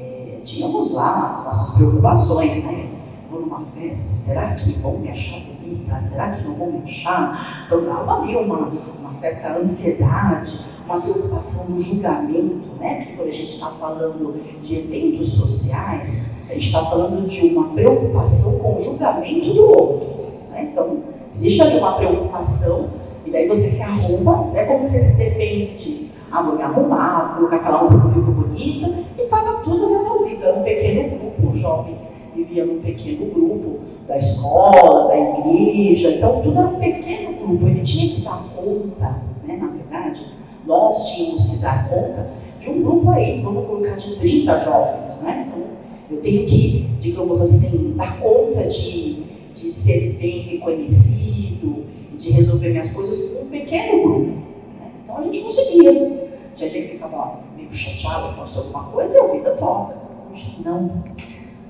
[0.00, 2.88] é, tínhamos lá as nossas preocupações, né?
[3.30, 5.98] Vou numa festa, será que vão me achar bonita?
[5.98, 7.64] Será que não vão me achar?
[7.66, 12.96] Então, dava ali uma, uma certa ansiedade, uma preocupação no julgamento, né?
[12.96, 16.16] Porque quando a gente está falando de eventos sociais,
[16.48, 20.08] a gente está falando de uma preocupação com o julgamento do outro.
[20.50, 20.68] Né?
[20.72, 20.98] Então,
[21.34, 22.90] existe ali uma preocupação,
[23.24, 24.64] e daí você se arruma, né?
[24.64, 26.06] como você se defende disso?
[26.30, 30.44] Ah, vou me arrumar, vou colocar aquela roupa que bonita, e estava tudo resolvido.
[30.44, 31.96] Era um pequeno grupo, o jovem
[32.34, 37.80] vivia num pequeno grupo da escola, da igreja, então tudo era um pequeno grupo, ele
[37.80, 39.56] tinha que dar conta, né?
[39.56, 40.26] na verdade,
[40.66, 42.28] nós tínhamos que dar conta
[42.60, 45.46] de um grupo aí, vamos colocar de 30 jovens, né?
[45.46, 45.66] Então,
[46.10, 51.84] eu tenho que, digamos assim, dar conta de, de ser bem reconhecido,
[52.16, 54.30] de resolver minhas coisas com um pequeno grupo.
[54.30, 54.90] Né?
[55.02, 56.26] Então a gente conseguia.
[56.54, 59.96] Tinha gente que ficava meio chateado com alguma coisa e a vida toca.
[60.32, 61.04] Hoje não.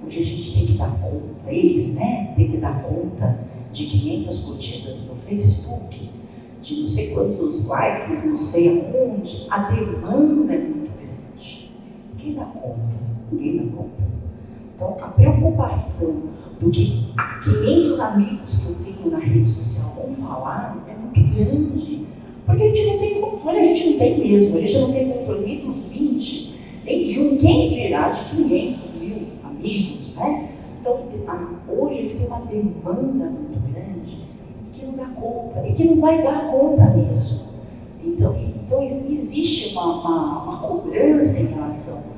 [0.06, 2.32] Hoje a gente tem que dar conta, eles, né?
[2.36, 3.40] Tem que dar conta
[3.72, 6.10] de 500 curtidas no Facebook,
[6.62, 9.46] de não sei quantos likes, não sei aonde.
[9.50, 11.70] A demanda é muito grande.
[12.18, 12.78] Quem dá conta?
[13.32, 14.06] Ninguém dá conta.
[14.76, 16.22] Então, a preocupação
[16.60, 17.04] do que
[17.42, 22.06] 500 amigos que eu tenho na rede social vão falar é muito grande.
[22.46, 24.56] Porque a gente não tem controle, a gente não tem mesmo.
[24.56, 28.95] A gente não tem controle nem dos 20, nem de um, quem dirá de 500
[30.16, 30.50] né?
[30.81, 31.00] Então,
[31.68, 34.24] hoje eles têm uma demanda muito grande
[34.72, 37.40] que não dá conta, e que não vai dar conta mesmo.
[38.05, 42.16] Então, então existe uma, uma, uma cobrança em relação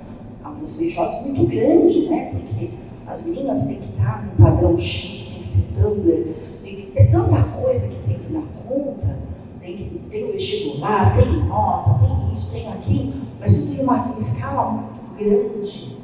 [0.59, 2.33] dos CJs muito grande, né?
[2.33, 2.71] Porque
[3.07, 7.11] as meninas têm que estar no padrão X, tem que ser Tumblr, tem que ter
[7.11, 9.19] tanta coisa que tem que dar conta,
[9.61, 14.15] tem, que, tem o vestibular, tem nota, tem isso, tem aquilo, mas tudo em uma
[14.19, 15.97] escala muito grande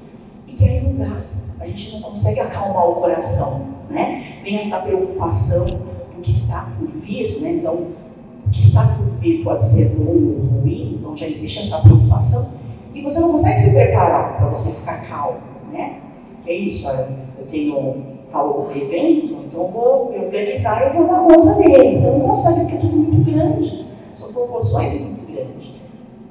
[0.48, 1.33] e que aí não dá.
[1.64, 4.40] A gente não consegue acalmar o coração, né?
[4.44, 7.52] Vem essa preocupação do que está por vir, né?
[7.52, 7.86] Então,
[8.46, 12.50] o que está por vir pode ser bom ou ruim, então já existe essa preocupação
[12.94, 15.38] e você não consegue se preparar para você ficar calmo,
[15.72, 16.00] né?
[16.42, 17.96] Que é isso, eu tenho
[18.30, 21.98] tal evento, então eu vou me organizar e vou dar conta dele.
[21.98, 25.72] Você não consegue porque é tudo muito grande, são proporções muito grandes.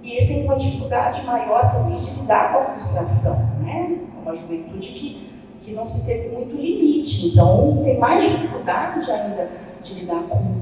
[0.04, 4.00] E eles têm uma dificuldade maior também de lidar com a frustração, né?
[4.18, 5.30] É uma juventude que,
[5.62, 9.50] que não se teve muito limite, então tem mais dificuldade ainda
[9.82, 10.62] de lidar com,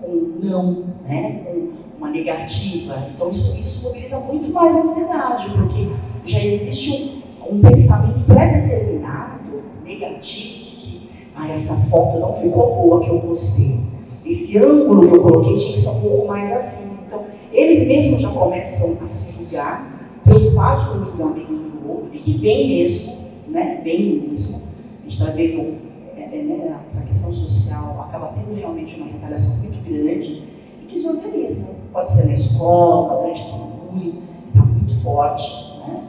[0.00, 1.42] com não, né?
[1.44, 3.08] Com, uma negativa.
[3.14, 5.88] Então, isso, isso mobiliza muito mais a ansiedade, porque
[6.24, 13.08] já existe um, um pensamento pré-determinado, negativo, que ah, essa foto não ficou boa, que
[13.08, 13.80] eu gostei.
[14.24, 16.85] Esse ângulo que eu coloquei tinha que ser um pouco mais assim.
[17.52, 22.38] Eles mesmos já começam a se julgar, preocupados com o julgamento do outro, e que
[22.38, 23.16] vem mesmo,
[23.48, 24.62] né, vem mesmo.
[25.00, 25.76] A gente está vendo
[26.16, 30.42] é, é, né, essa questão social acaba tendo realmente uma retaliação muito grande
[30.82, 35.50] e que desorganiza pode ser na escola, durante o bullying, está muito forte.
[35.78, 36.04] Né?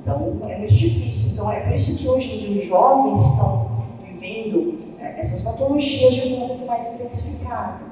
[0.00, 1.32] Então, é muito difícil.
[1.32, 6.14] Então, é por isso que hoje em dia os jovens estão vivendo é, essas patologias
[6.14, 7.86] de um modo mais intensificado.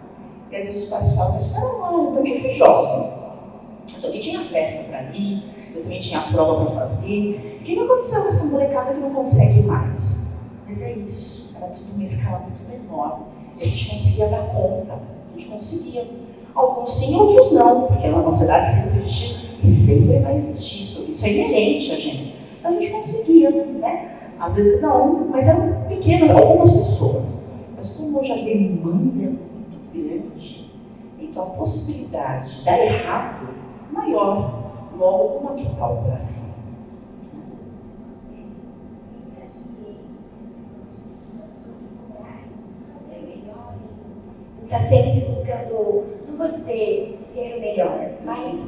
[0.51, 3.13] E às vezes os pais falam, mas espera lá, eu também fui jovem.
[3.95, 7.59] Eu também tinha festa para ir, eu também tinha prova para fazer.
[7.61, 10.19] O que, que aconteceu com essa molecada que não consegue mais?
[10.67, 13.21] Mas é isso, era tudo uma escala muito menor.
[13.57, 16.07] E a gente conseguia dar conta, a gente conseguia.
[16.53, 20.83] Alguns sim, outros não, porque a ansiedade sempre existiu e sempre vai existir.
[20.83, 22.35] Isso, isso é inerente a gente.
[22.65, 24.17] A gente conseguia, né?
[24.41, 27.25] Às vezes não, mas eram pequenas, algumas pessoas.
[27.77, 29.50] Mas como hoje a demanda
[31.39, 33.49] a possibilidade de dar errado
[33.89, 34.61] é maior.
[34.97, 36.01] Logo, como é que está o
[44.91, 48.61] sempre buscando, não vou dizer ser o melhor, mas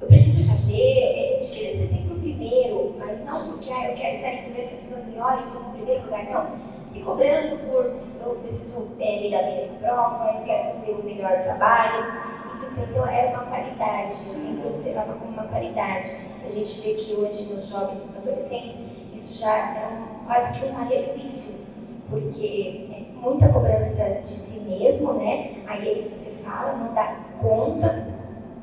[0.00, 4.16] eu preciso fazer, de querer ser sempre o primeiro, mas não porque ah, eu quero
[4.16, 6.46] estar em primeiro que as pessoas me olhem como o primeiro lugar, não.
[6.90, 7.92] Se cobrando por
[8.22, 12.12] eu preciso é, me dar bem nessa prova, eu quero fazer o melhor trabalho.
[12.50, 13.06] Isso, entendeu?
[13.06, 16.14] Era uma qualidade, eu sempre observava como uma qualidade.
[16.44, 18.76] A gente vê que hoje nos jovens, nos adolescentes,
[19.14, 21.60] isso já é um, quase que um malefício,
[22.10, 25.52] porque é muita cobrança de si mesmo, né?
[25.66, 28.06] Aí é isso que você fala, não dá conta,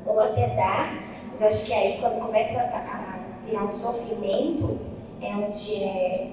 [0.06, 0.98] ou até dá,
[1.32, 4.78] mas eu acho que aí quando começa a, a virar um sofrimento,
[5.20, 6.28] é onde é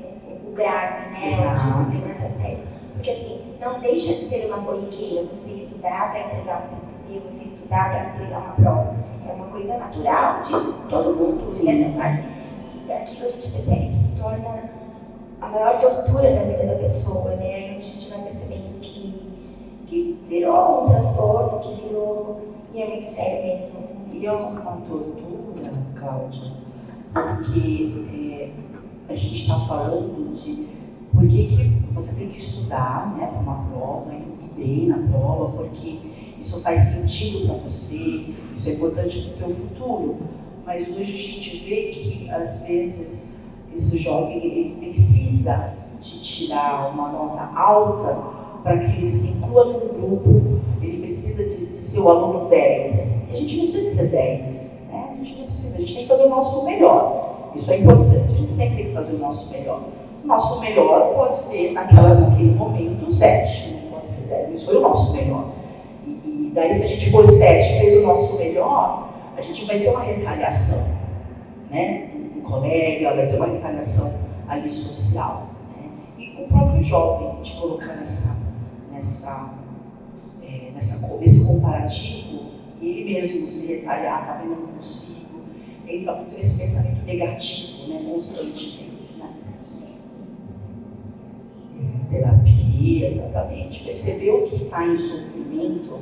[0.46, 1.34] o grave, né?
[1.34, 2.67] É onde o problema está sério.
[2.98, 7.44] Porque assim, não deixa de ser uma corriqueira você estudar para entregar um TCC, você
[7.44, 8.96] estudar para entregar uma prova.
[9.30, 10.52] É uma coisa natural de
[10.90, 12.24] todo mundo nessa fase.
[12.88, 14.64] E aquilo a gente percebe que torna
[15.42, 17.54] a maior tortura da vida da pessoa, né?
[17.54, 19.32] Aí a gente vai percebendo que,
[19.86, 22.42] que virou um transtorno, que virou.
[22.74, 23.88] E é muito sério mesmo.
[24.12, 26.52] Virou uma tortura, Cláudia,
[27.14, 30.77] porque é, a gente está falando de
[31.18, 35.52] por que, que você tem que estudar né, para uma prova, ir bem na prova,
[35.58, 35.98] porque
[36.40, 40.18] isso faz sentido para você, isso é importante para o teu futuro.
[40.64, 43.30] Mas hoje a gente vê que, às vezes,
[43.76, 48.18] esse jovem ele precisa de tirar uma nota alta
[48.62, 53.08] para que ele se inclua num grupo, ele precisa de, de ser o aluno 10.
[53.30, 54.42] E a gente não precisa de ser 10,
[54.92, 55.10] né?
[55.14, 57.50] a gente não precisa, a gente tem que fazer o nosso melhor.
[57.56, 59.82] Isso é importante, a gente sempre tem que fazer o nosso melhor.
[60.28, 64.54] Nosso melhor pode ser, naquela, naquele momento, 7, não pode ser 10.
[64.54, 65.54] Isso foi o nosso melhor.
[66.06, 69.64] E, e daí, se a gente for 7 e fez o nosso melhor, a gente
[69.64, 70.84] vai ter uma retaliação.
[71.72, 72.10] Né?
[72.36, 74.14] Um colega, vai ter uma retaliação
[74.50, 75.48] ali social.
[75.78, 75.90] Né?
[76.18, 78.36] E com o próprio jovem, de colocar nessa,
[78.92, 79.54] nessa,
[80.44, 82.48] é, nessa, nesse comparativo,
[82.82, 85.40] ele mesmo se retalhar, tá vendo, não consigo.
[85.88, 88.88] Entra muito nesse pensamento negativo, né, constantemente.
[89.18, 89.30] Né?
[92.18, 93.84] Terapia, exatamente.
[93.84, 96.00] Percebeu que está em sofrimento,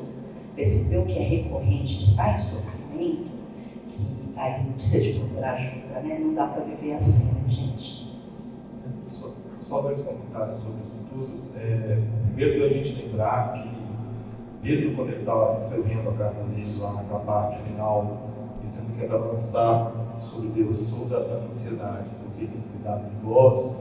[0.56, 3.32] percebeu que é recorrente, está em sofrimento,
[3.90, 4.06] que
[4.38, 6.20] aí precisa de procurar ajuda, né?
[6.20, 8.08] Não dá para viver assim, né, gente?
[9.08, 11.58] Só, só dois comentários sobre isso tudo.
[11.58, 13.76] É, primeiro, da gente lembrar que
[14.62, 18.18] Pedro, quando ele estava escrevendo a carta dele lá naquela parte final,
[18.64, 23.78] dizendo que era lançar sobre Deus toda a ansiedade, porque ele cuidado de vós,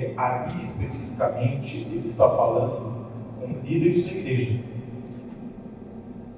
[0.00, 3.06] e ali especificamente ele está falando
[3.38, 4.60] com líderes da igreja.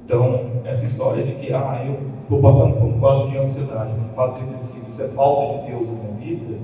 [0.04, 4.14] Então, essa história de que, ah, eu estou passando por um quadro de ansiedade, um
[4.14, 6.58] quadro depressivo, isso é falta de Deus na minha vida?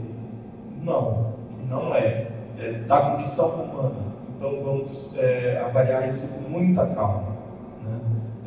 [0.82, 1.34] Não,
[1.68, 2.26] não é.
[2.58, 3.94] É da condição humana.
[4.37, 7.37] Então, vamos é, avaliar isso com muita calma.
[7.84, 8.00] Né?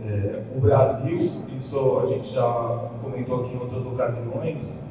[0.06, 1.18] É, o Brasil,
[1.58, 4.84] isso a gente já comentou aqui em outras ocasiões,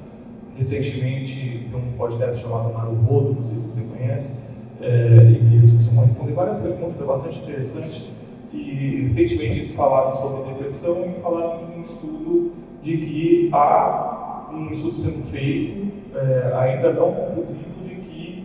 [0.61, 4.44] recentemente, num podcast chamado Maru Rodo, não sei se você conhece,
[4.83, 8.12] é, e eles costumam responder várias perguntas, é bastante interessante.
[8.53, 14.70] E recentemente eles falaram sobre depressão e falaram de um estudo de que há um
[14.70, 18.44] estudo sendo feito, é, ainda não concluído, de que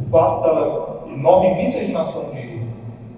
[0.00, 2.60] o fato da enorme miscigenação de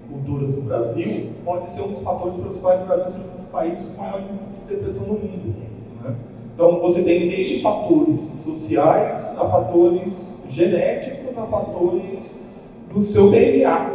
[0.07, 3.51] culturas do Brasil pode ser um dos fatores pelos quais o Brasil seja um dos
[3.51, 5.55] países com maior índice de depressão no mundo.
[6.03, 6.15] Né?
[6.59, 12.45] Então você tem desde fatores sociais a fatores genéticos a fatores
[12.93, 13.91] do seu DNA.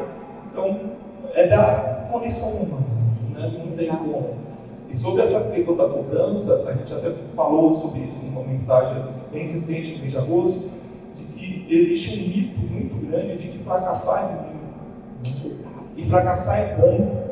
[0.51, 0.81] Então
[1.35, 2.87] é da condição humana,
[3.35, 3.53] né?
[3.59, 4.31] não tem como.
[4.89, 9.53] E sobre essa questão da cobrança, a gente até falou sobre isso numa mensagem bem
[9.53, 10.71] recente, no mês de agosto,
[11.19, 15.61] de que existe um mito muito grande de que fracassar é ruim.
[15.99, 17.25] E fracassar é bom.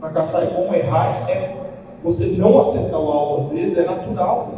[0.00, 1.69] Fracassar é bom, errar é
[2.02, 4.52] você não acertar o alvo às vezes, é natural.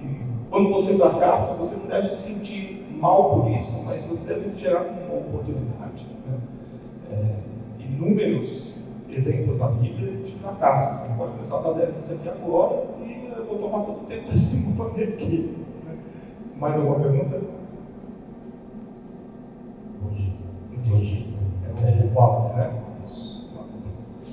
[0.00, 0.20] E
[0.50, 4.82] quando você fracassa, você não deve se sentir mal por isso, mas você deve gerar
[4.82, 6.06] uma oportunidade.
[6.26, 6.38] Né?
[7.10, 8.72] É, inúmeros
[9.10, 11.04] exemplos na Bíblia de fracasso.
[11.04, 14.30] Você pode começar a dar disso aqui agora e eu vou tomar todo o tempo
[14.30, 15.56] desse mundo aqui.
[15.84, 15.96] Né?
[16.56, 17.40] Mais alguma pergunta?
[20.72, 21.26] Entendi.
[21.82, 22.82] É o Wallace, né?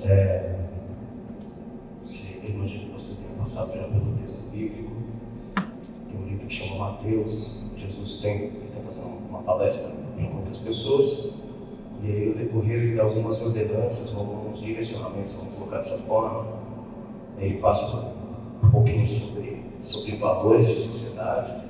[0.04, 0.59] É,
[2.42, 4.90] eu imagino que você tenha passado já pelo texto bíblico.
[5.56, 7.60] Tem um livro que chama Mateus.
[7.76, 11.34] Jesus tem, está fazendo uma palestra para muitas pessoas.
[12.02, 16.46] E aí, no decorrer, dá algumas ordenanças, alguns direcionamentos, vamos colocar dessa forma.
[17.38, 18.14] Ele passa
[18.62, 21.62] um pouquinho sobre, sobre valores de sociedade,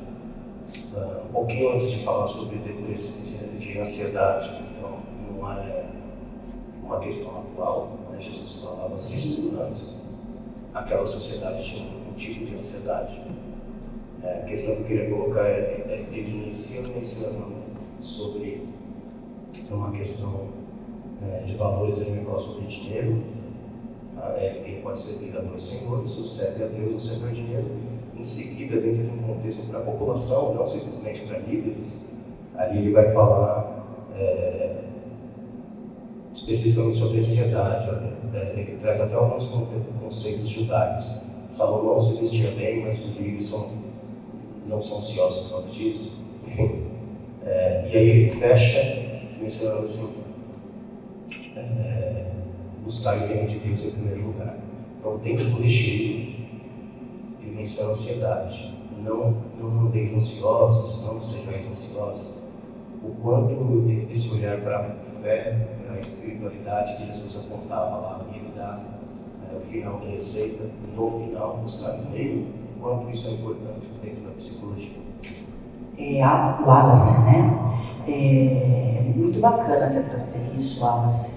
[0.94, 4.50] uh, um pouquinho antes de falar sobre depressão, de, de ansiedade.
[4.76, 4.98] Então,
[5.32, 5.86] não é
[6.84, 8.20] uma questão atual, né?
[8.20, 10.00] Jesus falava há 5 anos,
[10.74, 13.20] aquela sociedade tinha um tipo de ansiedade.
[14.22, 17.54] É, a questão que eu queria colocar é, é ele inicia mencionando
[18.00, 18.68] sobre
[19.70, 20.48] uma questão
[21.22, 23.22] é, de valores, ele me fala sobre dinheiro,
[24.16, 24.34] tá?
[24.36, 27.66] é, quem pode servir a dois senhores, o serve a Deus, o serve ao dinheiro.
[28.16, 32.06] Em seguida, dentro de um contexto para a população, não simplesmente para líderes,
[32.56, 34.84] ali ele vai falar é,
[36.32, 38.19] especificamente sobre ansiedade.
[38.32, 39.50] É, ele traz até alguns
[40.00, 41.10] conceitos judaicos.
[41.48, 43.72] Salomão se vestia bem, mas os livros são,
[44.66, 46.12] não são ansiosos por causa disso.
[46.46, 46.84] Enfim.
[47.44, 49.00] É, e aí ele fecha
[49.40, 50.22] mencionando assim:
[51.56, 52.26] é,
[52.84, 54.56] buscar o reino de Deus em primeiro lugar.
[54.98, 56.34] Então, dentro do recheio,
[57.40, 58.74] ele menciona ansiedade.
[59.02, 62.38] Não, não andeis ansiosos, não sejais ansiosos.
[63.02, 63.50] O quanto
[64.10, 65.56] esse olhar para a fé,
[65.94, 68.80] a espiritualidade que Jesus apontava lá, e ele dá
[69.50, 70.64] é, o final da receita,
[70.96, 74.90] no final, buscar o meio, o quanto isso é importante dentro da psicologia.
[75.98, 77.60] É, a Wallace, né?
[78.08, 81.34] É muito bacana você trazer isso, Wallace,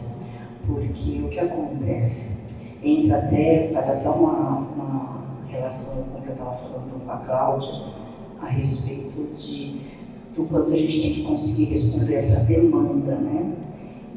[0.66, 2.38] porque o que acontece
[2.82, 7.18] entra até, faz até uma, uma relação com o que eu estava falando com a
[7.18, 7.94] Cláudia
[8.42, 9.82] a respeito de,
[10.36, 13.54] do quanto a gente tem que conseguir responder essa demanda, né?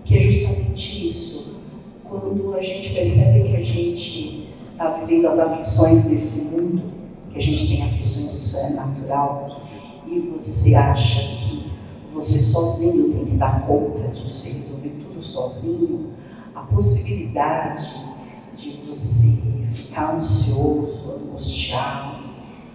[0.06, 1.56] Que é justamente isso.
[2.04, 6.82] Quando a gente percebe que a gente está vivendo as aflições desse mundo,
[7.32, 9.60] que a gente tem aflições, isso é natural,
[10.06, 11.72] e você acha que
[12.14, 16.10] você sozinho tem que dar conta disso e resolver tudo sozinho,
[16.54, 17.92] a possibilidade
[18.54, 19.42] de você
[19.74, 22.24] ficar ansioso, angustiado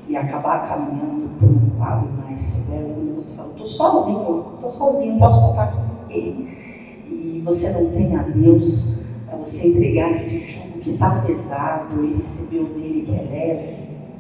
[0.08, 5.18] e acabar caminhando para um quadro mais severo, quando você fala, estou sozinho, estou sozinho,
[5.18, 6.61] posso contar com ninguém.
[7.12, 12.16] E você não tem a Deus para você entregar esse jugo que está pesado e
[12.16, 13.76] receber o dele que é leve,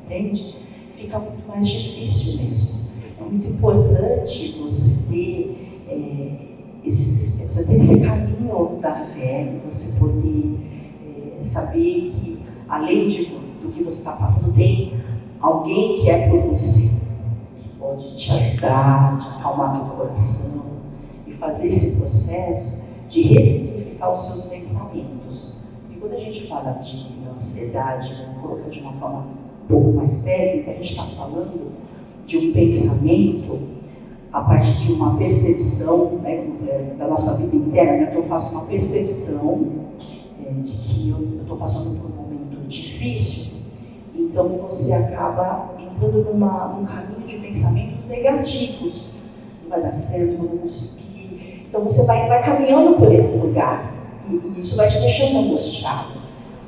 [0.05, 0.57] entende?
[0.95, 2.81] Fica muito mais difícil mesmo.
[3.19, 10.59] É muito importante você ter, é, esses, você ter esse caminho da fé, você poder
[11.39, 13.25] é, saber que, além de,
[13.61, 14.93] do que você está passando, tem
[15.39, 16.91] alguém que é por você,
[17.55, 20.80] que pode te ajudar, te acalmar teu coração
[21.41, 25.57] fazer esse processo de ressignificar os seus pensamentos.
[25.89, 29.25] E quando a gente fala de ansiedade, vamos colocar de uma forma
[29.63, 31.71] um pouco mais técnica, a gente está falando
[32.27, 33.59] de um pensamento
[34.31, 36.45] a partir de uma percepção né,
[36.97, 39.65] da nossa vida interna, que eu faço uma percepção
[40.45, 43.57] é, de que eu estou passando por um momento difícil,
[44.15, 49.11] então você acaba entrando numa, num caminho de pensamentos negativos.
[49.63, 51.10] Não vai dar certo, não vou conseguir.
[51.71, 53.93] Então você vai, vai caminhando por esse lugar
[54.29, 56.19] e, e isso vai te deixando angustiado.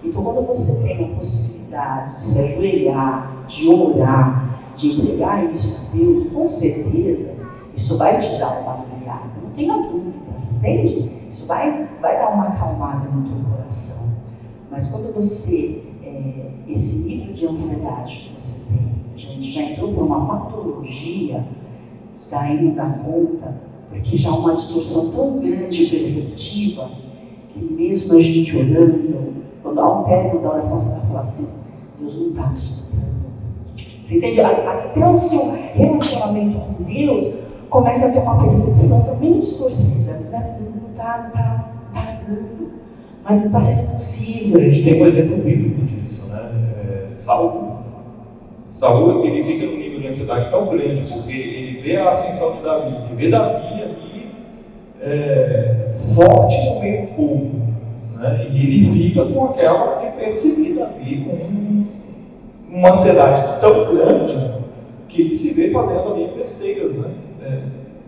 [0.02, 5.94] Então quando você tem a possibilidade de se ajoelhar, de orar, de entregar isso a
[5.94, 7.36] Deus, com certeza,
[7.76, 9.26] isso vai te dar uma aliviada.
[9.44, 11.12] Não tenha dúvidas, entende?
[11.30, 14.08] Isso vai, vai dar uma acalmada no teu coração.
[14.72, 19.94] Mas quando você, é, esse nível de ansiedade que você tem, a gente já entrou
[19.94, 21.44] por uma patologia,
[22.32, 26.89] daí não dá conta, porque já há uma distorção tão grande perceptiva,
[27.49, 31.48] que mesmo a gente orando, quando há um término da oração, você vai falar assim,
[32.00, 33.04] Deus não está me escutando.
[34.06, 34.41] Você entende?
[34.41, 37.33] Até o seu relacionamento com Deus
[37.69, 40.13] começa a ter uma percepção também distorcida.
[40.13, 40.58] Né?
[40.60, 42.71] Não está tá, tá dando,
[43.23, 44.60] mas não está sendo possível.
[44.60, 46.52] A gente tem um exemplo bíblico disso, né?
[46.85, 47.13] É,
[49.25, 52.96] ele fica num nível de ansiedade tão grande porque ele vê a ascensão de Davi,
[53.08, 53.73] ele vê Davi
[55.04, 57.51] é, forte no meio do povo.
[58.15, 58.47] Né?
[58.49, 64.54] E ele fica com aquela de perseguir Davi com uma ansiedade tão grande
[65.10, 67.12] que ele se vê fazendo ali besteiras, né?
[67.43, 67.60] É,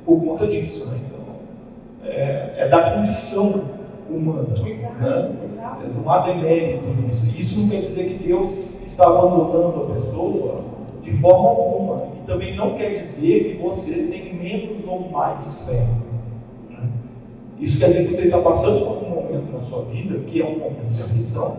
[0.06, 0.98] por conta disso, né?
[1.06, 3.64] Então, é, é da condição
[4.10, 4.48] humana.
[4.66, 5.32] Exato, Né?
[5.46, 5.82] exato.
[5.96, 7.28] Não há demérito nisso.
[7.38, 10.64] Isso não quer dizer que Deus está abandonando a pessoa
[11.04, 12.08] de forma alguma.
[12.16, 15.86] E também não quer dizer que você tem menos ou mais fé.
[17.60, 20.46] Isso quer dizer que você está passando por um momento na sua vida que é
[20.46, 21.58] um momento de aflição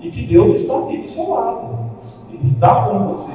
[0.00, 1.90] e que Deus está ali do seu lado.
[2.32, 3.32] Ele está com você.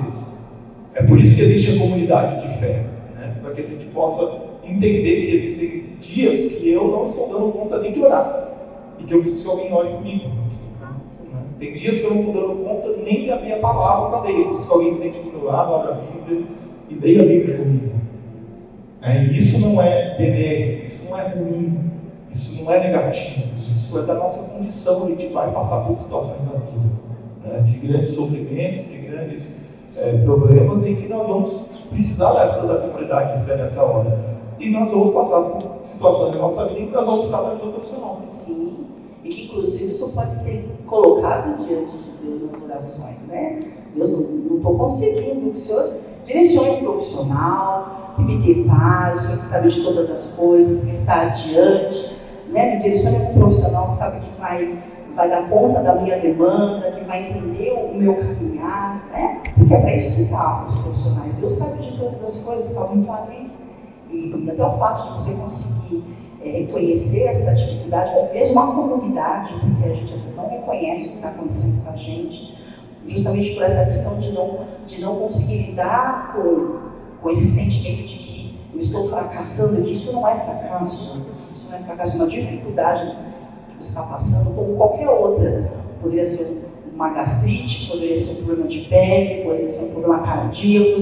[0.96, 2.86] É por isso que existe a comunidade de fé,
[3.16, 3.36] né?
[3.42, 7.80] para que a gente possa entender que existem dias que eu não estou dando conta
[7.80, 8.50] nem de orar
[9.00, 10.28] e que eu preciso que alguém ore comigo.
[10.82, 10.96] Né?
[11.60, 14.32] Tem dias que eu não estou dando conta nem de abrir a palavra para.
[14.32, 16.46] Eu preciso que alguém sente do meu lado, abra a Bíblia
[16.90, 17.95] e leia a Bíblia comigo.
[19.06, 21.92] É, e isso não é demérito, isso não é ruim,
[22.32, 25.06] isso não é negativo, isso é da nossa condição.
[25.06, 26.56] A gente vai passar por situações vida,
[27.44, 27.62] né?
[27.62, 29.62] de grandes sofrimentos, de grandes
[29.96, 34.36] é, problemas, em que nós vamos precisar da ajuda da comunidade de fé nessa hora.
[34.60, 37.50] E nós vamos passar por situações na nossa vida em que nós vamos precisar da
[37.50, 38.22] ajuda profissional.
[38.44, 38.88] Sim.
[39.24, 43.60] E que inclusive isso pode ser colocado diante de Deus nas orações, né?
[43.96, 45.94] Deus, não estou conseguindo, que o Senhor
[46.26, 51.24] direcione um profissional, que me dê paz, que sabe de todas as coisas, que está
[51.24, 52.16] adiante,
[52.50, 52.76] né?
[52.76, 54.78] Me direcione um profissional sabe que vai,
[55.16, 59.42] vai dar conta da minha demanda, que vai entender o meu caminhar, né?
[59.56, 61.34] Porque é para isso que tá os profissionais.
[61.36, 63.52] Deus sabe de todas as coisas, está muito além.
[64.12, 66.04] E até o fato de você conseguir
[66.42, 71.08] é, reconhecer essa dificuldade, ou mesmo a comunidade, porque a gente às vezes não reconhece
[71.08, 72.56] o que está acontecendo com a gente,
[73.08, 76.95] justamente por essa questão de não, de não conseguir lidar com,
[77.26, 81.78] com esse sentimento de que eu estou fracassando, que isso não é fracasso, isso não
[81.80, 83.18] é fracasso, é uma dificuldade
[83.68, 85.72] que você está passando, como qualquer outra.
[86.04, 86.64] Poderia ser
[86.94, 91.02] uma gastrite, poderia ser um problema de pele, poderia ser um problema cardíaco,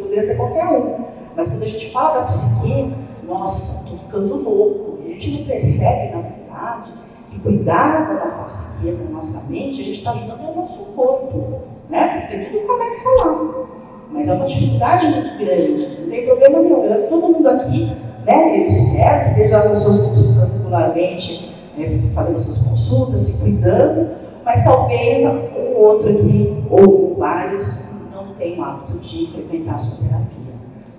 [0.00, 1.06] poderia ser qualquer um.
[1.34, 2.94] Mas quando a gente fala da psique,
[3.26, 5.00] nossa, estou ficando louco.
[5.04, 6.92] E a gente não percebe, na verdade,
[7.30, 11.62] que cuidar da nossa psique, da nossa mente, a gente está ajudando o nosso corpo.
[11.90, 12.20] Né?
[12.20, 13.83] Porque tudo começa lá.
[14.14, 17.08] Mas é uma dificuldade muito grande, não tem problema nenhum.
[17.10, 17.90] Todo mundo aqui,
[18.24, 24.10] né, eles querem, esteja nas suas consultas regularmente, né, fazendo as suas consultas, se cuidando,
[24.44, 27.84] mas talvez um outro aqui, ou vários,
[28.14, 30.34] não tenham o hábito de frequentar a sua terapia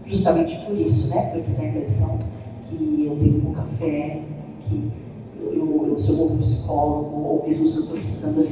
[0.05, 1.31] justamente por isso, né?
[1.33, 2.19] Porque tem a impressão
[2.69, 4.21] que eu tenho pouca fé,
[4.61, 4.91] que
[5.41, 7.97] eu, eu, eu sou um psicólogo, ou mesmo se eu estou
[8.33, 8.45] precisando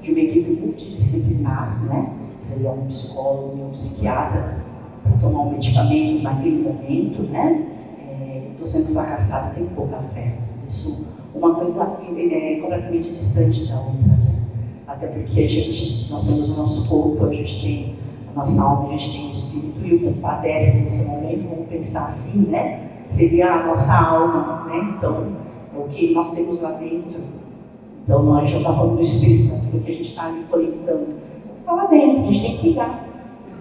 [0.00, 2.10] de uma equipe multidisciplinar, né?
[2.42, 4.58] Seria um psicólogo e um psiquiatra
[5.02, 7.68] para tomar um medicamento naquele momento, né?
[8.52, 10.34] Estou é, sendo fracassado, tenho pouca fé.
[10.64, 13.92] Isso, uma coisa é completamente distante da outra.
[13.94, 14.42] Né?
[14.86, 17.94] Até porque a gente, nós temos o nosso corpo, a gente tem
[18.34, 22.06] nossa alma, a gente tem o espírito, e o que padece nesse momento, vamos pensar
[22.06, 22.88] assim, né?
[23.06, 24.94] Seria a nossa alma, né?
[24.96, 25.26] Então,
[25.74, 27.20] é o que nós temos lá dentro.
[28.04, 31.21] Então, nós já está falando do espírito, aquilo que a gente está ali conectando.
[31.62, 33.06] Está lá dentro, a gente tem que cuidar.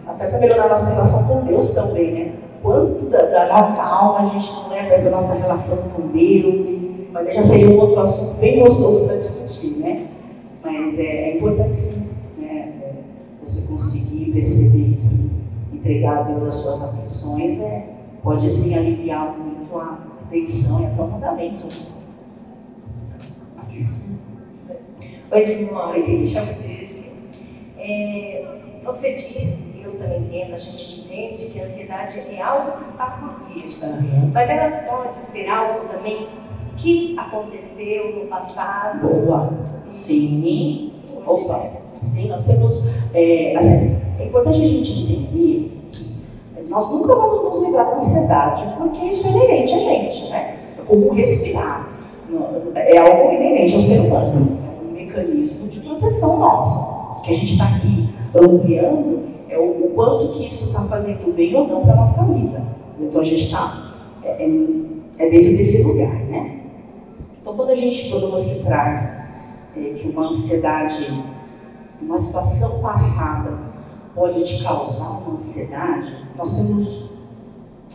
[0.07, 2.31] Até para melhorar a nossa relação com Deus também, né?
[2.63, 6.67] Quanto da, da nossa alma a gente não leva da nossa relação com Deus,
[7.11, 10.07] mas já seria um outro assunto bem gostoso para discutir, né?
[10.63, 12.11] Mas é, é importante sim
[13.41, 17.89] você conseguir perceber que entregar a Deus as suas aflições é,
[18.23, 19.97] pode sim aliviar muito a
[20.29, 21.67] tensão e até o mandamento.
[25.31, 26.80] Oi, Simone, me chamo Dirce.
[27.81, 28.45] É,
[28.83, 32.89] você diz, e eu também entendo, a gente entende que a ansiedade é algo que
[32.91, 34.31] está por vir, uhum.
[34.31, 36.27] mas ela pode ser algo também
[36.77, 39.07] que aconteceu no passado.
[39.07, 39.51] Boa.
[39.89, 40.93] Sim.
[41.25, 41.69] Opa.
[42.01, 42.81] Sim, nós temos.
[43.13, 48.75] É, assim, é importante a gente entender que nós nunca vamos nos livrar da ansiedade,
[48.77, 50.57] porque isso é inerente a gente, né?
[50.79, 51.89] É como respirar.
[52.75, 54.57] É algo inerente ao ser humano.
[54.65, 56.90] É um mecanismo de proteção nosso.
[57.23, 61.55] Que a gente está aqui ampliando é o, o, quanto que isso está fazendo bem
[61.55, 62.63] ou não para a nossa vida.
[62.99, 63.93] Então a gente está
[64.23, 64.45] é, é,
[65.17, 66.61] é, dentro desse lugar, né?
[67.41, 69.19] Então quando a gente, quando você traz
[69.75, 71.23] é, que uma ansiedade
[72.01, 73.59] uma situação passada
[74.15, 77.09] pode te causar uma ansiedade, nós temos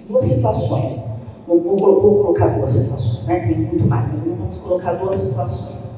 [0.09, 1.01] duas situações.
[1.47, 3.41] Vou, vou, vou colocar duas situações, né?
[3.41, 5.93] Tem muito mais, mas vamos colocar duas situações.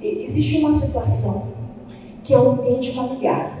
[0.00, 1.44] E, existe uma situação
[2.24, 3.58] que é o ambiente familiar.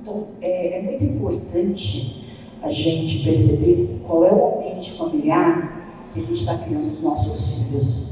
[0.00, 2.24] Então, é, é muito importante
[2.62, 7.48] a gente perceber qual é o ambiente familiar que a gente está criando os nossos
[7.48, 8.04] filhos.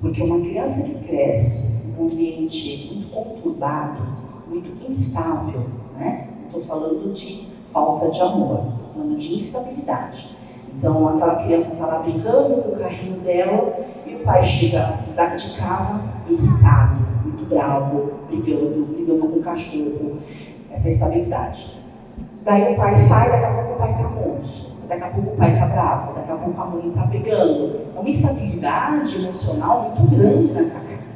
[0.00, 4.02] Porque uma criança que cresce um ambiente muito conturbado,
[4.48, 5.66] muito instável,
[5.96, 6.28] né?
[6.46, 10.36] Estou falando de falta de amor, estou falando de instabilidade.
[10.76, 14.98] Então aquela criança está lá brincando com o carrinho dela e o pai chega
[15.36, 17.09] de casa irritado,
[17.50, 20.18] bravo, brigando, brigando com o cachorro,
[20.72, 21.78] essa instabilidade.
[22.44, 25.36] Daí o pai sai, daqui a pouco o pai está monstro, daqui a pouco o
[25.36, 27.80] pai está bravo, daqui a pouco a mãe está brigando.
[27.94, 31.10] É uma instabilidade emocional muito grande nessa casa.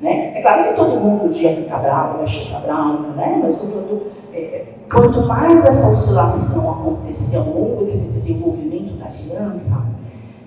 [0.00, 0.38] Né?
[0.38, 3.40] É claro que todo mundo um dia fica bravo, vai ficar bravo, né?
[3.42, 4.02] mas estou falando,
[4.32, 9.86] é, quanto mais essa oscilação acontecer ao longo desse desenvolvimento da criança,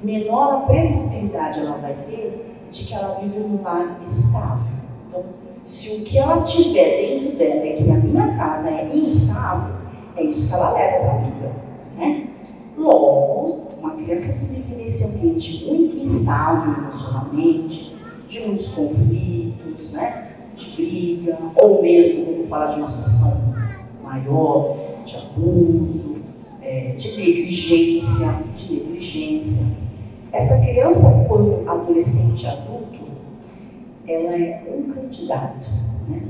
[0.04, 4.77] menor a previsibilidade ela vai ter de que ela vive num lar estável.
[5.18, 5.24] Então,
[5.66, 9.76] se o que ela tiver dentro dela é que a minha casa é instável,
[10.16, 11.52] é isso que ela leva para a vida.
[11.98, 12.28] Né?
[12.78, 17.96] Logo, uma criança que vive nesse ambiente muito instável emocionalmente,
[18.30, 20.32] de muitos conflitos, né?
[20.56, 23.42] de briga, ou mesmo, vamos falar de uma situação
[24.04, 26.16] maior, de abuso,
[26.62, 29.66] é, de negligência, de negligência.
[30.32, 33.07] Essa criança, quando adolescente adulto,
[34.08, 35.70] ela é um candidato
[36.08, 36.22] né,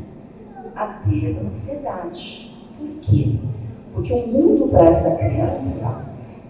[0.76, 2.52] a ter ansiedade.
[2.78, 3.36] Por quê?
[3.94, 6.06] Porque o mundo para essa criança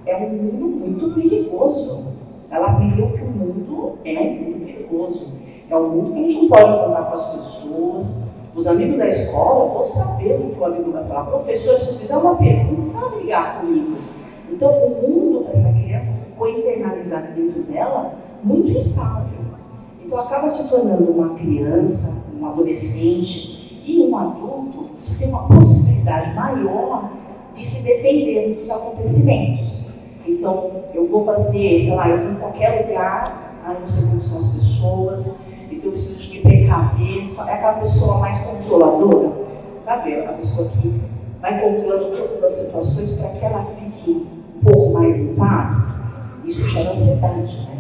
[0.06, 2.04] é um mundo muito perigoso.
[2.50, 5.28] Ela aprendeu que o mundo é um mundo perigoso.
[5.70, 8.14] É um mundo que a gente não pode contar com as pessoas.
[8.56, 11.26] Os amigos da escola vão saber o que o amigo vai falar.
[11.26, 13.98] Professor, se fizer uma pergunta, vai ligar comigo.
[14.50, 18.14] Então, o mundo para essa criança foi internalizado dentro dela
[18.44, 19.37] muito instável.
[20.08, 26.34] Então, acaba se tornando uma criança, um adolescente e um adulto que tem uma possibilidade
[26.34, 27.12] maior
[27.54, 29.82] de se defender dos acontecimentos.
[30.26, 31.52] Então, eu vou fazer,
[31.82, 35.30] sei lá, eu vou em qualquer lugar, aí não sei como são as pessoas,
[35.70, 37.30] então eu preciso me precaver.
[37.46, 39.34] É aquela pessoa mais controladora,
[39.84, 40.24] sabe?
[40.24, 41.02] A pessoa que
[41.42, 45.86] vai controlando todas as situações para que ela fique um pouco mais em paz.
[46.46, 47.77] Isso gera ansiedade, né?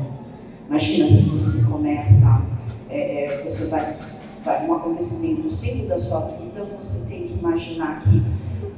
[0.69, 2.45] Imagina se você começa,
[2.89, 3.95] é, é, você vai,
[4.43, 8.21] vai um acontecimento simples da sua vida, você tem que imaginar que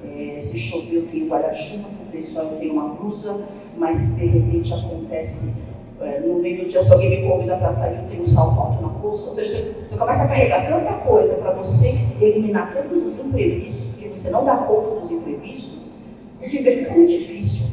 [0.07, 3.41] é, se chover eu tenho guarda-chuva, se tem sol eu tenho uma blusa,
[3.75, 5.51] mas se de repente acontece
[5.99, 8.59] é, no meio do dia, se alguém me convida para sair, eu tenho um salto
[8.59, 9.29] alto na bolsa.
[9.29, 13.87] Ou seja, você, você começa a carregar tanta coisa para você eliminar todos os imprevistos,
[13.87, 15.73] porque você não dá conta dos imprevistos,
[16.39, 17.67] o viver fica muito difícil.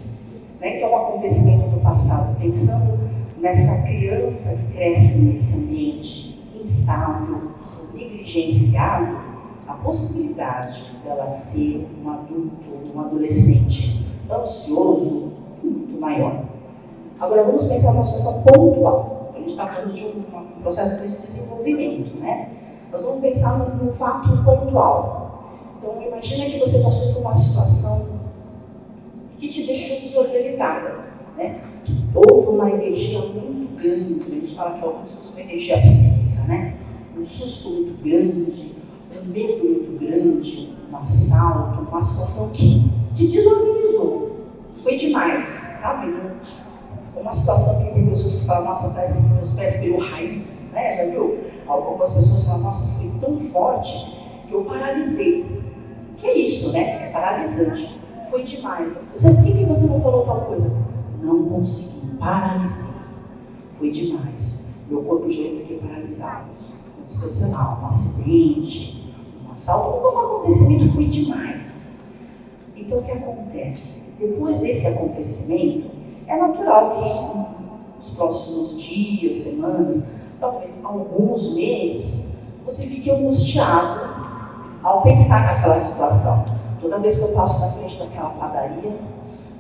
[0.59, 0.79] Né?
[0.79, 3.06] Então, um acontecimento do passado, pensando
[3.47, 7.53] nessa criança que cresce nesse ambiente instável,
[7.95, 9.19] negligenciado,
[9.69, 15.33] a possibilidade dela ser um adulto, um adolescente ansioso,
[15.63, 16.43] muito maior.
[17.21, 19.33] Agora vamos pensar numa situação pontual.
[19.35, 22.51] A gente está falando de um, um, processo de desenvolvimento, né?
[22.91, 25.45] Nós vamos pensar num, num fato pontual.
[25.79, 28.07] Então imagina que você passou por uma situação
[29.39, 31.07] que te deixou desorganizada,
[31.37, 31.61] né?
[32.15, 36.75] Houve uma energia muito grande, a gente fala que é uma energia psíquica, né?
[37.17, 38.75] Um susto muito grande,
[39.15, 44.37] um medo muito grande, um assalto, uma situação que te desorganizou.
[44.83, 45.45] Foi demais,
[45.81, 46.15] sabe?
[47.17, 50.97] Uma situação que tem pessoas que falam, nossa, parece que meus pés pegou raízes, né?
[50.97, 51.39] Já viu?
[51.67, 53.93] Algumas pessoas falam, nossa, foi tão forte
[54.47, 55.45] que eu paralisei.
[56.19, 57.09] Que é isso, né?
[57.09, 57.99] É paralisante.
[58.31, 58.93] Foi demais.
[59.15, 60.71] Você, por que você não falou tal coisa?
[61.23, 62.85] Não consegui, paralisei.
[63.79, 64.65] Foi demais.
[64.89, 66.47] Meu corpo já fiquei paralisado.
[67.51, 69.13] Lá, um acidente,
[69.53, 71.85] assalto, como um acontecimento foi demais.
[72.77, 74.03] Então o que acontece?
[74.19, 75.91] Depois desse acontecimento,
[76.27, 80.03] é natural que nos próximos dias, semanas,
[80.41, 82.27] talvez alguns meses,
[82.65, 84.01] você fique angustiado
[84.83, 86.45] ao pensar naquela situação.
[86.81, 88.93] Toda vez que eu passo na frente daquela padaria,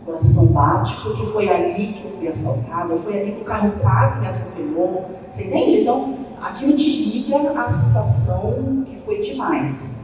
[0.06, 4.20] coração bate, porque foi ali que eu fui assaltada, foi ali que o carro quase
[4.20, 5.10] me atropelou.
[5.32, 5.80] Você entende?
[5.82, 9.94] Então, aquilo te liga à situação que foi demais.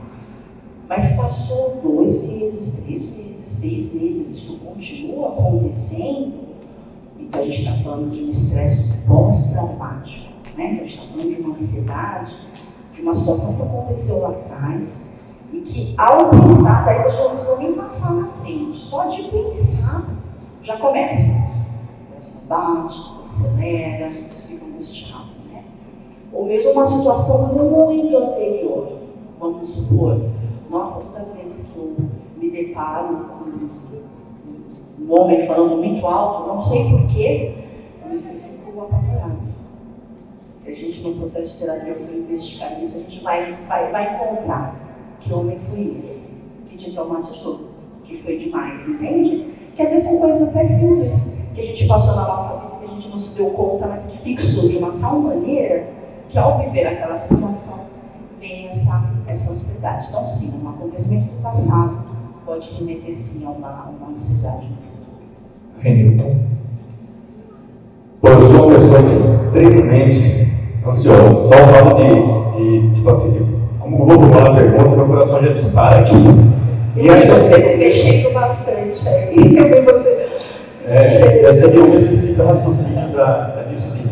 [0.88, 6.32] Mas passou dois meses, três meses, seis meses, isso continua acontecendo,
[7.18, 10.66] então a gente está falando de um estresse pós-traumático, né?
[10.66, 12.36] A gente está falando de uma ansiedade,
[12.92, 15.00] de uma situação que aconteceu lá atrás,
[15.52, 20.04] e que ao pensar, daí nós não precisamos nem passar na frente, só de pensar
[20.62, 21.22] já começa.
[22.08, 25.64] Começa bate, acelera, fica angustiado, né?
[26.32, 28.98] Ou mesmo uma situação muito anterior,
[29.38, 30.20] vamos supor,
[30.70, 31.96] nossa, toda vez que eu
[32.36, 37.54] me deparo com um homem falando muito alto, não sei porquê,
[38.04, 39.52] eu fico apavorada.
[40.60, 44.14] Se a gente no processo de terapia for investigar isso, a gente vai, vai, vai
[44.14, 44.81] encontrar
[45.22, 46.28] que homem foi esse,
[46.66, 47.60] que te traumatizou,
[48.04, 49.46] que foi demais, entende?
[49.76, 51.12] Que às vezes são coisas até simples,
[51.54, 54.04] que a gente passou na nossa vida, que a gente não se deu conta, mas
[54.06, 55.86] que fixou de uma tal maneira
[56.28, 57.80] que ao viver aquela situação
[58.40, 60.08] vem essa, essa ansiedade.
[60.08, 62.04] Então, sim, um acontecimento do passado
[62.44, 65.02] pode remeter sim a uma, uma ansiedade no futuro.
[68.22, 70.52] Bom, eu sou uma pessoa extremamente
[70.86, 71.40] ansiosa.
[71.40, 73.51] Só o fato de, de, tipo assim,
[73.92, 76.14] de, como eu vou formar a pergunta, meu coração já dispara aqui.
[76.96, 79.36] E acho que você mexendo bastante aí.
[79.84, 80.22] você...
[80.86, 81.06] É,
[81.44, 84.10] essa é o exercício de raciocínio da, da Dirce.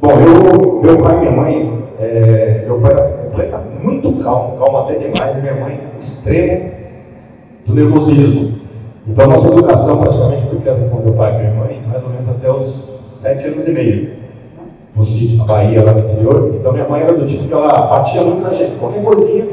[0.00, 2.90] Bom, eu, meu pai e minha mãe, é, meu pai
[3.24, 6.70] completa, muito calmo, calmo até demais, e minha mãe, extremo
[7.64, 8.60] do nervosismo.
[9.06, 12.10] Então, a nossa educação praticamente foi criada com meu pai e minha mãe, mais ou
[12.10, 14.21] menos até os sete anos e meio.
[14.94, 16.54] No sítio, na Bahia, lá no interior.
[16.54, 18.78] Então, minha mãe era do tipo que ela batia muito na gente.
[18.78, 19.46] Qualquer coisinha,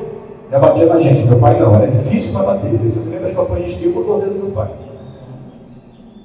[0.52, 1.26] ela batia na gente.
[1.26, 2.74] Meu pai não, era difícil para bater.
[2.74, 2.80] Eu
[3.10, 4.70] lembro, que eu apanhei de por duas vezes meu pai.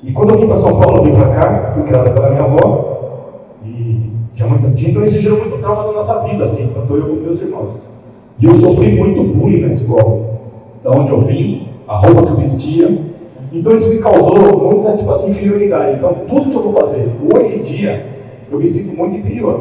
[0.03, 2.43] E quando eu vim para São Paulo, eu vim para cá, fui criada pela minha
[2.43, 2.95] avó,
[3.65, 7.07] e tinha muitas tinhas, então isso gerou muito trauma na nossa vida, assim, tanto eu
[7.07, 7.71] como meus irmãos.
[8.39, 10.21] E eu sofri muito bullying na escola,
[10.83, 12.99] da onde eu vim, a roupa que eu vestia.
[13.51, 15.97] Então isso me causou muita, tipo assim, inferioridade.
[15.97, 18.07] Então tudo que eu vou fazer, hoje em dia,
[18.55, 19.61] eu me sinto muito inferior.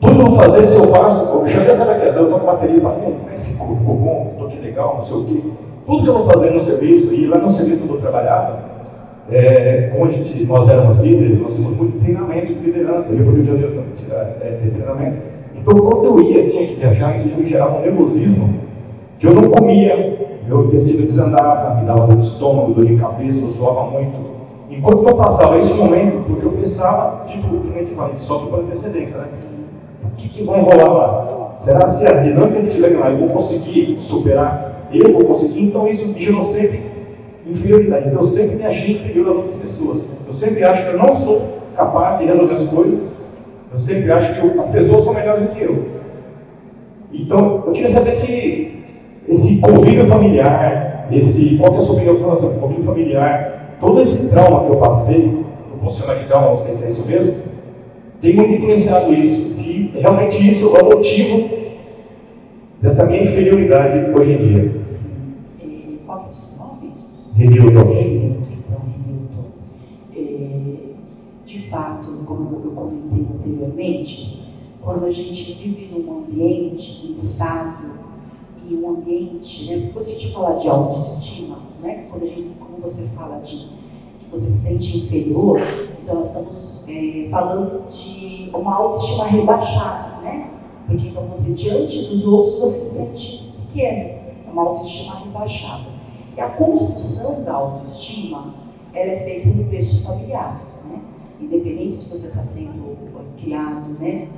[0.00, 2.96] Tudo vou fazer, se eu faço, eu chamei essa daqui, eu toco bateria e falo,
[3.30, 5.40] é ficou, ficou bom, toquei legal, não sei o quê.
[5.86, 8.70] Tudo que eu vou fazer no serviço, e lá no serviço que eu trabalhava,
[9.30, 13.10] é, como a gente, nós éramos líderes, nós tínhamos muito treinamento de liderança.
[13.10, 15.16] Eu para o Rio de Janeiro também tinha é, treinamento.
[15.54, 18.54] Então, quando eu ia, tinha que viajar, isso me gerava um nervosismo,
[19.18, 23.44] que eu não comia, meu intestino desandava, me dava dor de estômago, dor de cabeça,
[23.44, 24.29] eu suava muito.
[24.70, 29.18] Enquanto eu passava esse momento, porque eu pensava, tipo, que gente fala, sobe por antecedência,
[29.18, 29.28] né?
[30.04, 31.54] O que, que vai rolar lá?
[31.56, 34.88] Será se as dinâmicas que estiverem lá eu vou conseguir superar?
[34.92, 35.62] Eu vou conseguir?
[35.62, 36.82] Então, isso me gerou sempre
[37.46, 38.12] inferioridade.
[38.12, 40.02] Eu sempre me achei inferior a outras pessoas.
[40.26, 41.42] Eu sempre acho que eu não sou
[41.76, 43.10] capaz de resolver as coisas.
[43.72, 45.84] Eu sempre acho que eu, as pessoas são melhores do que eu.
[47.12, 48.84] Então, eu queria saber se
[49.28, 54.00] esse convívio familiar, esse, qual é a sua opinião com relação ao convívio familiar, todo
[54.00, 57.06] esse trauma que eu passei, eu posso chamar de trauma, não sei se é isso
[57.06, 57.34] mesmo,
[58.20, 59.54] tem muito influenciado isso.
[59.54, 61.48] Se realmente isso é o motivo
[62.82, 64.80] dessa minha inferioridade hoje em dia.
[67.34, 67.80] Renilton.
[67.80, 69.44] Então, Renilton.
[70.14, 70.76] É,
[71.46, 74.42] de fato, como eu comentei anteriormente,
[74.82, 77.90] quando a gente vive num ambiente instável
[78.70, 82.78] e um ambiente, né, quando a gente fala de autoestima, né, quando a gente, como
[82.78, 85.60] você fala de que você se sente inferior,
[86.00, 90.50] então nós estamos é, falando de uma autoestima rebaixada, né?
[90.86, 93.98] Porque então você diante dos outros você se sente pequeno,
[94.46, 95.86] é uma autoestima rebaixada.
[96.36, 98.54] E a construção da autoestima
[98.92, 100.62] ela é feita no berço familiar.
[100.88, 101.00] Né?
[101.40, 102.96] Independente se você está sendo
[103.36, 104.28] criado, né?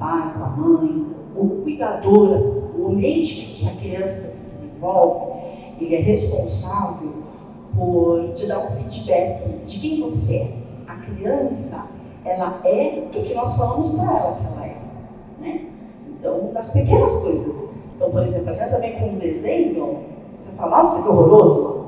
[0.00, 5.32] Pai, com a mãe, o cuidador, o ambiente que a criança se desenvolve,
[5.78, 7.12] ele é responsável
[7.76, 10.50] por te dar um feedback de quem você é.
[10.88, 11.84] A criança,
[12.24, 14.76] ela é o que nós falamos para ela que ela é.
[15.40, 15.66] Né?
[16.08, 17.70] Então, das pequenas coisas.
[17.94, 19.98] Então, por exemplo, a criança vem com um desenho,
[20.40, 21.84] você fala, nossa, que horroroso.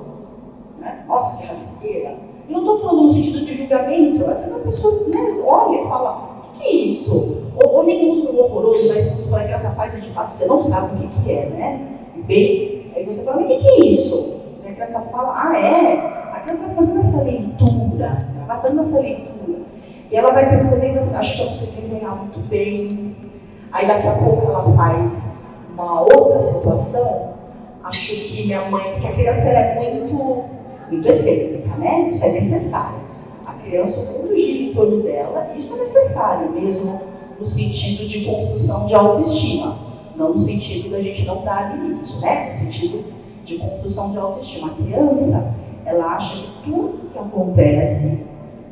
[0.79, 1.05] Né?
[1.09, 2.17] Nossa, que rabisqueira.
[2.49, 4.31] Eu não estou falando no sentido de julgamento.
[4.31, 7.42] Às vezes a pessoa né, olha e fala, o que é isso?
[7.85, 10.95] Nem usa um horroroso, mas se for a criança faz, de fato, você não sabe
[10.95, 11.89] o que, que é, né?
[12.17, 14.37] E vem, aí você fala, mas o que, que é isso?
[14.65, 16.33] E a criança fala, ah, é?
[16.33, 19.59] A criança vai fazendo essa leitura, ela vai fazendo essa leitura.
[20.11, 23.17] E ela vai percebendo, assim, acho que eu sei desenhar muito bem.
[23.73, 25.33] Aí daqui a pouco ela faz
[25.73, 27.33] uma outra situação
[27.85, 30.45] acho que minha mãe, porque a criança é muito,
[30.91, 32.09] muito excêntrica, né?
[32.09, 33.03] Isso é necessário.
[33.47, 37.01] A criança, o mundo gira em torno dela, e isso é necessário mesmo
[37.43, 39.77] no sentido de construção de autoestima,
[40.15, 42.47] não no sentido da gente não dar limite, né?
[42.47, 43.05] No sentido
[43.45, 44.69] de construção de autoestima.
[44.69, 45.53] A criança,
[45.85, 48.21] ela acha que tudo que acontece,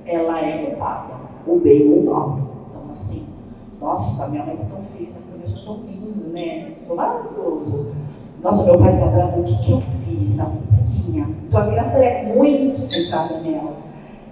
[0.07, 1.15] ela é culpada,
[1.49, 2.39] o bem ou o mal.
[2.71, 3.25] Então, assim,
[3.81, 6.75] nossa, minha mãe tá tão feliz, as crianças estão vindo, né?
[6.87, 7.91] Foi maravilhoso
[8.41, 10.41] nossa, meu pai está bravo, o que, que eu fiz?
[10.41, 10.51] A
[11.07, 11.29] minha.
[11.47, 13.75] Então a criança é muito centrada nela.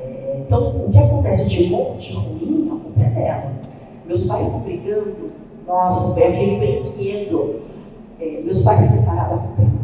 [0.01, 3.53] É, então, o que acontece de bom, de ruim, a culpa é dela.
[4.09, 5.31] Meus pais estão brigando,
[5.67, 7.61] nossa, foi aquele brinquedo.
[8.19, 9.79] É, meus pais se separaram, é minha.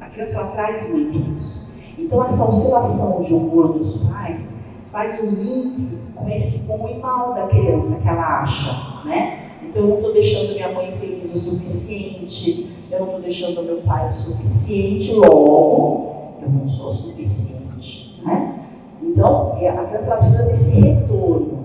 [0.00, 1.66] A criança ela traz muito isso.
[1.98, 4.38] Então, essa oscilação de humor dos pais
[4.92, 9.50] faz um link com esse bom e mal da criança que ela acha, né?
[9.64, 13.78] Então, eu não estou deixando minha mãe feliz o suficiente, eu não estou deixando meu
[13.78, 18.22] pai o suficiente, logo, eu não sou suficiente.
[18.24, 18.60] Né?
[19.02, 21.55] Então, é, a criança precisa desse retorno.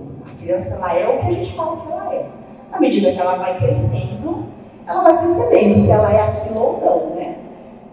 [0.41, 2.25] Criança ela é o que a gente fala que ela é.
[2.71, 4.45] Na medida que ela vai crescendo,
[4.87, 7.37] ela vai percebendo se ela é aquilo ou não, né?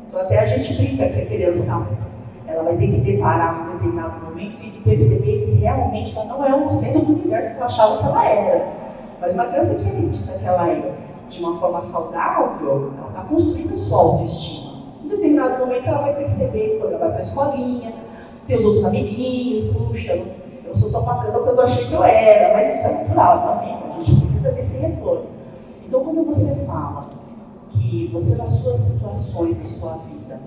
[0.09, 1.87] Então até a gente brinca que a criança
[2.47, 6.55] ela vai ter que deparar num determinado momento e perceber que realmente ela não é
[6.55, 8.69] o centro do universo que ela achava que ela era.
[9.21, 10.95] Mas uma criança que acredita que ela é
[11.29, 14.79] de uma forma saudável, ela está construindo a sua autoestima.
[15.05, 17.93] Em determinado momento ela vai perceber, quando ela vai para a escolinha,
[18.47, 20.19] tem os outros amiguinhos, puxa,
[20.69, 23.53] eu sou tão bacana quando eu achei que eu era, mas isso é natural, tá
[23.65, 24.01] vendo?
[24.01, 25.27] A gente precisa desse retorno.
[25.87, 27.11] Então quando você fala
[27.71, 30.41] que você nas suas situações, na sua vida,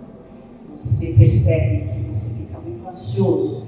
[0.69, 3.63] você percebe que você fica muito ansioso,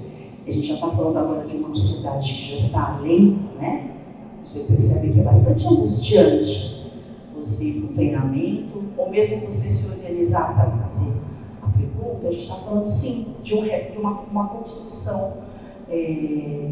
[0.46, 3.90] a gente já está falando agora de uma ansiedade que já está além, né?
[4.44, 6.74] Você percebe que é bastante angustiante
[7.34, 11.12] você ir para o treinamento, ou mesmo você se organizar para fazer
[11.62, 15.32] a pergunta, a gente está falando sim de, um, de uma, uma, construção,
[15.88, 16.70] é,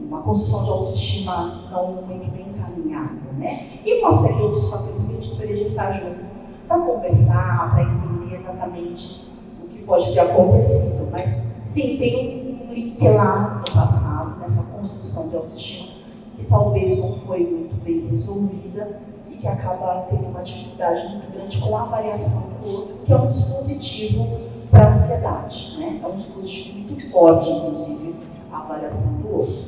[0.00, 3.80] uma construção de autoestima não muito bem encaminhada, né?
[3.84, 6.26] E de outros fatores que a gente deveria estar junto
[6.66, 9.28] para conversar, para entender exatamente
[9.62, 11.08] o que pode ter acontecido.
[11.10, 15.96] Mas sim, tem um link lá no passado, nessa construção de autoestima
[16.36, 19.00] que talvez não foi muito bem resolvida
[19.30, 23.16] e que acaba tendo uma dificuldade muito grande com a avaliação do outro, que é
[23.16, 24.38] um dispositivo
[24.76, 25.78] para a ansiedade.
[25.78, 26.00] Né?
[26.02, 28.14] É um dispositivo muito forte, inclusive,
[28.52, 29.64] a avaliação do outro.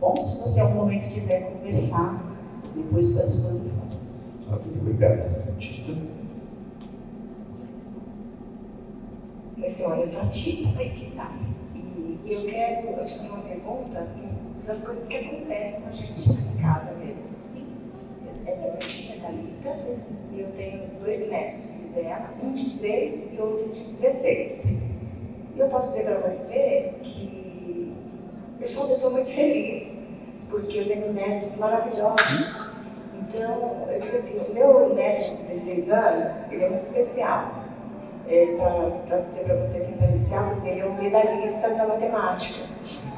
[0.00, 2.22] Bom, se você em algum momento quiser conversar,
[2.74, 3.88] depois estou à disposição.
[4.52, 5.38] Ok, obrigado.
[9.60, 10.78] Oi, senhora, eu sou a Tita.
[10.78, 11.26] Oi, Tita.
[12.24, 14.28] E eu quero te fazer uma pergunta, assim,
[14.66, 17.37] das coisas que acontecem com a gente em casa mesmo.
[18.48, 19.76] Essa a minha filha Thalita,
[20.32, 24.60] e eu tenho dois netos, filho dela, um de seis e outro de 16.
[24.64, 27.94] E eu posso dizer para você que
[28.58, 29.92] eu sou uma pessoa muito feliz,
[30.48, 32.72] porque eu tenho netos maravilhosos.
[33.20, 37.52] Então, eu digo assim, o meu neto de 16 anos, ele é muito especial.
[38.30, 38.46] É,
[39.06, 42.64] para dizer para vocês, assim, para iniciarmos, ele é um medalhista da matemática.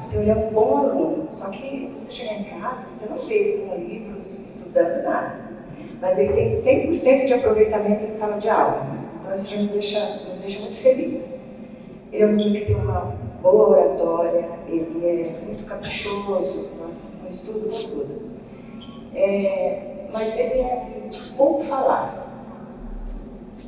[0.07, 1.27] Então, ele é um bom aluno.
[1.29, 5.35] Só que se você chegar em casa, você não vê ele com livros, estudando nada.
[5.99, 8.87] Mas ele tem 100% de aproveitamento em sala de aula.
[9.19, 11.23] Então, isso já nos deixa, nos deixa muito felizes.
[12.11, 16.89] Ele é um menino que tem uma boa oratória, ele é muito caprichoso no
[17.29, 18.31] estudo, com tudo.
[19.13, 22.27] É, mas ele é assim, pouco falar.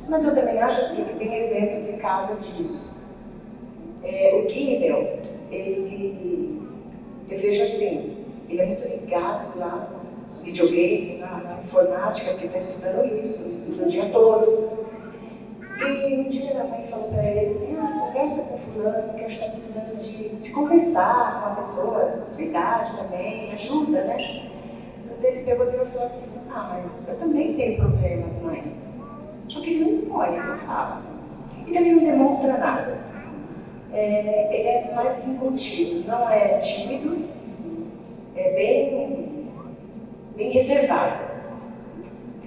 [0.08, 2.94] Mas eu também acho assim, que tem exemplos em casa disso.
[4.02, 5.18] É, o Guimel,
[5.50, 6.60] ele,
[7.30, 8.18] eu vejo assim,
[8.50, 9.88] ele é muito ligado lá
[10.44, 14.84] videogame, na, na informática, porque está estudando isso, estuda o dia todo.
[15.80, 19.28] E um dia a mãe falou para ele assim, ah, conversa com fulano, que a
[19.28, 24.16] gente está precisando de, de conversar com uma pessoa sua idade também, ajuda, né?
[25.08, 28.62] Mas ele pegou e falou assim, ah, mas eu também tenho problemas, mãe.
[29.46, 31.02] Só que ele não expõe, não fala.
[31.66, 33.04] E também não demonstra nada
[33.94, 37.28] é, ele é mais incontido, não é tímido,
[38.34, 39.23] é bem,
[40.36, 41.34] bem reservado.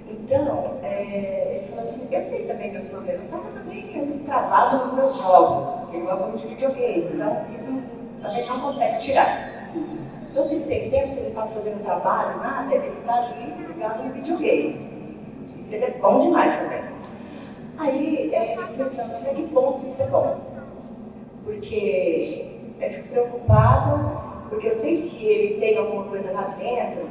[0.08, 4.04] Então, é, ele falou assim, eu tenho também meus problemas, só que eu também eu
[4.04, 7.82] me extravaso nos meus jogos, gosta muito de videogame, então isso
[8.22, 9.70] a gente não consegue tirar.
[10.30, 14.04] Então, se ele tem tempo, se ele está fazendo trabalho, nada, ele está ali ligado
[14.04, 14.88] no videogame.
[15.58, 16.82] Isso é bom demais também.
[17.78, 20.48] Aí, é, eu fico pensando, até que ponto isso é bom?
[21.48, 23.96] porque eu fico preocupada,
[24.50, 27.08] porque eu sei que ele tem alguma coisa lá dentro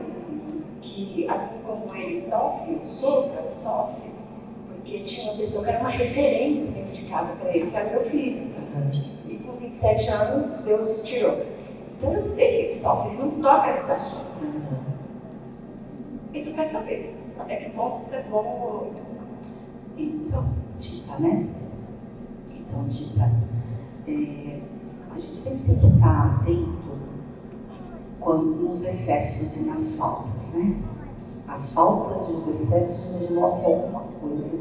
[1.28, 4.12] assim como ele sofre, eu sofro, sofre,
[4.68, 7.90] porque tinha uma pessoa que era uma referência dentro de casa para ele, que era
[7.90, 8.48] meu filho.
[9.26, 11.46] E com 27 anos, Deus tirou.
[11.98, 14.28] Então eu sei que ele sofre, ele não toca nesse assunto.
[16.34, 17.06] E tu quer saber
[17.40, 18.92] até que ponto isso é bom
[19.98, 20.46] Então,
[20.80, 21.48] Tita, né?
[22.48, 23.32] Então, Tita
[24.08, 24.60] é,
[25.14, 26.87] a gente sempre tem que estar atento
[28.28, 30.76] quando, nos excessos e nas faltas, né?
[31.48, 34.58] As faltas e os excessos nos mostram alguma coisa.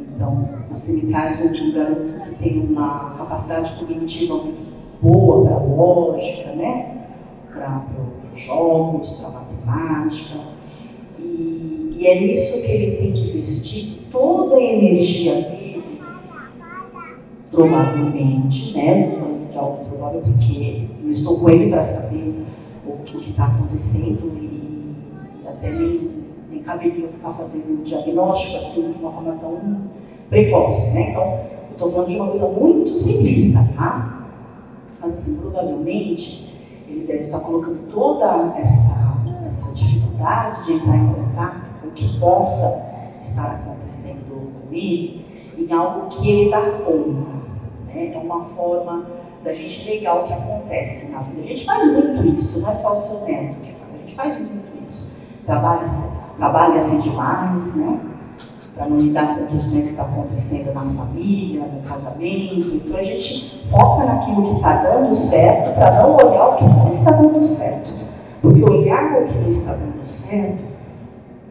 [0.00, 4.42] Então, você me traz um garoto que tem uma capacidade cognitiva
[5.00, 7.06] boa para lógica, né?
[7.52, 7.84] Para
[8.34, 10.40] os jogos, para a matemática.
[11.20, 16.00] E, e é nisso que ele tem que investir toda a energia dele
[17.52, 19.04] provavelmente, né?
[19.04, 22.34] Estou falando de algo provável porque não estou com ele para saber
[22.86, 26.10] o que está acontecendo e até nem,
[26.50, 29.60] nem caberia ficar fazendo um diagnóstico assim de uma forma tão
[30.28, 31.10] precoce, né?
[31.10, 34.26] Então, estou falando de uma coisa muito simplista, tá?
[35.02, 36.52] Assim, provavelmente,
[36.88, 42.18] ele deve estar colocando toda essa, essa dificuldade de entrar em contato com o que
[42.18, 42.82] possa
[43.20, 45.24] estar acontecendo com ele
[45.58, 47.34] em algo que ele dá conta.
[47.86, 48.14] Né?
[48.14, 49.06] É uma forma
[49.44, 51.42] da gente negar o que acontece na vida.
[51.42, 54.14] A gente faz muito isso, não é só o seu neto que faz, a gente
[54.16, 55.12] faz muito isso.
[55.46, 56.04] Trabalha-se
[56.36, 58.00] trabalha demais, né?
[58.74, 62.74] Para não lidar com questões que estão tá acontecendo na família, no casamento.
[62.74, 66.88] Então a gente foca naquilo que está dando certo para não olhar o que não
[66.88, 67.94] está dando certo.
[68.42, 70.74] Porque olhar o que não está dando certo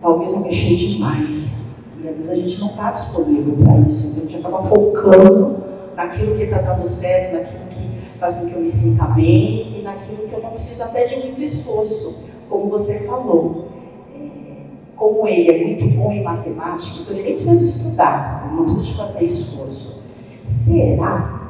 [0.01, 1.61] talvez não mexer demais.
[2.03, 4.07] E às vezes a gente não está disponível para isso.
[4.07, 5.62] Então a gente acaba focando
[5.95, 9.81] naquilo que está dando certo, naquilo que faz com que eu me sinta bem e
[9.83, 12.15] naquilo que eu não preciso até de muito esforço,
[12.49, 13.67] como você falou.
[14.15, 14.53] É,
[14.95, 18.95] como ele é muito bom em matemática, então ele nem precisa estudar, ele não precisa
[18.95, 20.01] fazer esforço.
[20.45, 21.41] Será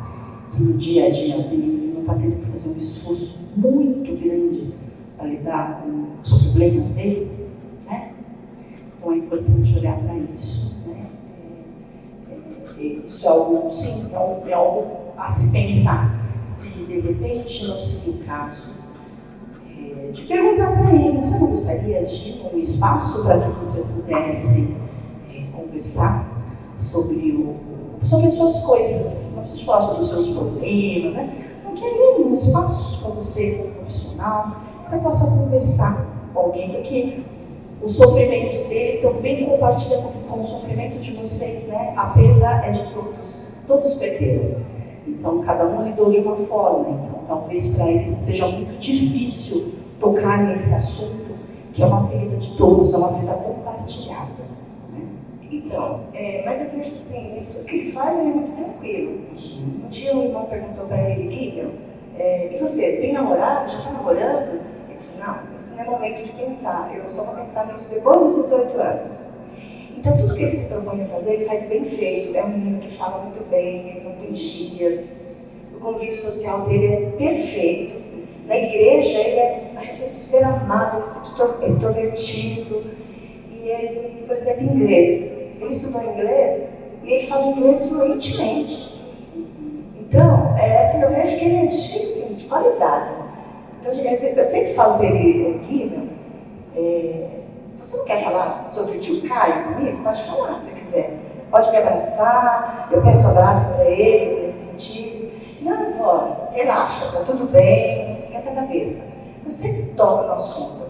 [0.51, 4.15] que no dia a dia dele ele não está tendo que fazer um esforço muito
[4.23, 4.73] grande
[5.17, 7.31] para lidar com os problemas dele?
[7.85, 8.11] Né?
[8.97, 10.82] Então é importante olhar para isso.
[12.77, 14.85] É, é, isso é algo, sim, é é algo
[15.17, 16.09] a se pensar.
[16.47, 18.67] Se de repente não seria o caso
[19.77, 24.75] é, de perguntar para ele, você não gostaria de um espaço para que você pudesse
[25.33, 26.25] é, conversar
[26.77, 27.55] sobre, o,
[28.03, 31.59] sobre as suas coisas, não precisa falar sobre os seus problemas, né?
[31.63, 34.51] Não quer um espaço para você, como profissional,
[34.83, 37.23] que você possa conversar com alguém, porque
[37.83, 41.93] o sofrimento dele também compartilha com, com o sofrimento de vocês, né?
[41.97, 44.55] A perda é de todos, todos perderam.
[45.05, 46.91] Então, cada um lidou de uma forma.
[46.91, 51.35] Então, talvez para eles seja muito difícil tocar nesse assunto,
[51.73, 54.43] que é uma ferida de todos, é uma ferida compartilhada.
[54.93, 55.05] Né?
[55.51, 59.19] Então, é, mas eu vejo assim, tudo que ele faz ele é muito tranquilo.
[59.85, 61.73] Um dia um irmão perguntou para ele, Guilherme,
[62.17, 63.69] é, e você, tem namorado?
[63.69, 64.72] Já está namorando?
[65.03, 68.43] Disse, não, isso não é momento de pensar, eu só vou pensar nisso depois dos
[68.43, 69.11] 18 anos.
[69.97, 72.37] Então, tudo que ele se propõe a fazer, ele faz bem feito.
[72.37, 75.09] É um menino que fala muito bem, ele não tem dias.
[75.75, 78.01] O convívio social dele é perfeito.
[78.47, 82.83] Na igreja, ele é super amado, super extrovertido.
[83.51, 85.33] E ele, por exemplo, inglês.
[85.59, 86.69] Ele estudou inglês
[87.03, 88.89] e ele fala inglês fluentemente.
[89.99, 93.22] Então, é, assim, eu vejo que ele é cheio assim, de qualidades.
[93.85, 96.09] Então, eu sempre falo dele, Guilherme,
[96.73, 97.27] é,
[97.77, 100.01] você não quer falar sobre o tio Caio comigo?
[100.03, 101.19] Pode falar se quiser.
[101.51, 105.31] Pode me abraçar, eu peço um abraço para ele nesse sentido.
[105.61, 109.03] Não, vó, relaxa, tá tudo bem, esquenta a cabeça.
[109.43, 110.87] Eu sempre toco no assunto.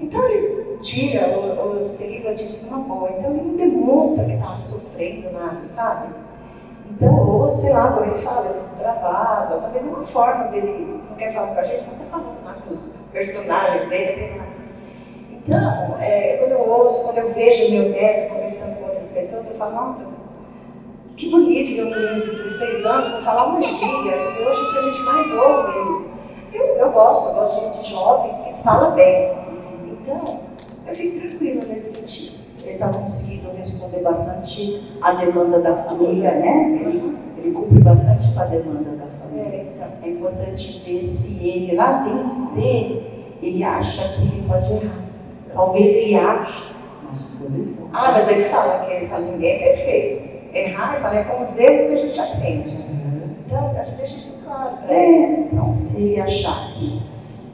[0.00, 3.10] Então ele tira ou, se livra disso numa boa.
[3.10, 6.08] Então ele não demonstra que está sofrendo nada, sabe?
[6.90, 11.16] Então, ou sei lá, como ele fala, ele se extravasa, talvez uma forma dele, não
[11.16, 14.42] quer falar com a gente, mas está falando lá com os personagens dele,
[15.46, 19.54] então, é, quando eu ouço, quando eu vejo meu neto conversando com outras pessoas, eu
[19.56, 20.02] falo, nossa,
[21.16, 25.02] que bonito um menino de 16 anos falar uma gíria, hoje é que a gente
[25.02, 26.08] mais ouve isso.
[26.54, 29.32] Eu, eu gosto, eu gosto de, jovens que falam bem.
[29.86, 30.40] Então,
[30.86, 32.38] eu fico tranquila nesse sentido.
[32.62, 36.78] Ele está conseguindo responder bastante a demanda da família, né?
[36.80, 39.03] Ele, ele cumpre bastante com a demanda da.
[40.04, 43.02] É, importante ver se ele, lá dentro dele,
[43.42, 45.02] ele acha que ele pode errar.
[45.52, 47.88] Talvez ele ache uma suposição.
[47.92, 50.34] Ah, mas ele fala que ele fala, ninguém é perfeito.
[50.54, 52.68] Errar, ele fala, é com os erros que a gente aprende.
[52.68, 53.34] Uhum.
[53.46, 54.76] Então, a gente deixa isso claro.
[54.88, 57.02] É, então, se ele achar que,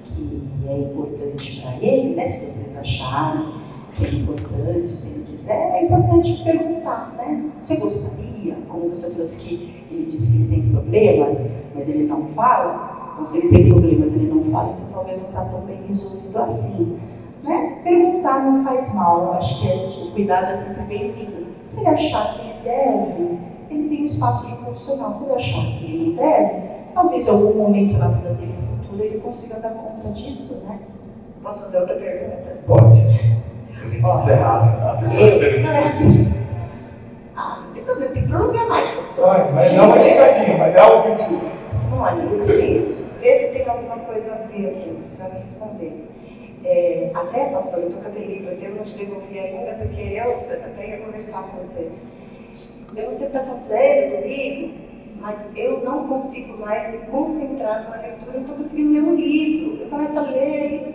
[0.06, 3.60] que é importante para ele, né, se vocês acharem
[3.94, 7.50] que é importante, se ele quiser, é importante perguntar, né?
[7.62, 11.40] Você gostaria, como você trouxe que ele disse que ele tem problemas,
[11.74, 15.18] mas ele não fala, então se ele tem problemas e ele não fala, então talvez
[15.18, 16.98] não está tão bem resolvido assim.
[17.42, 17.78] Né?
[17.82, 21.46] Perguntar não faz mal, acho que é, o cuidado é sempre bem-vindo.
[21.66, 23.38] Se ele achar que ele deve,
[23.70, 25.16] ele tem um espaço de profissional.
[25.16, 26.62] Se ele achar que ele não deve,
[26.94, 28.60] talvez em algum momento na vida dele
[28.90, 30.78] futuro ele consiga dar conta disso, né?
[31.42, 32.58] Posso fazer outra pergunta?
[32.66, 33.00] Pode.
[33.80, 36.32] A gente encerrar a sessão de Não é assim.
[37.36, 38.76] Ah, não tem problema, tem problema
[39.54, 43.98] Mas não é uma chicadinha, mas é algo que Simone, assim, vê se tem alguma
[43.98, 46.08] coisa a ver, assim, precisa me responder.
[46.64, 50.46] É, até, pastor, eu estou com aquele livro, eu não te devolvi ainda, porque eu
[50.50, 51.90] até ia conversar com você.
[52.96, 54.74] Eu não sei o que está acontecendo comigo,
[55.20, 59.14] mas eu não consigo mais me concentrar numa leitura, eu não estou conseguindo ler um
[59.14, 59.82] livro.
[59.82, 60.94] Eu começo a ler e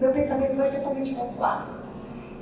[0.00, 1.80] meu pensamento vai totalmente controlado.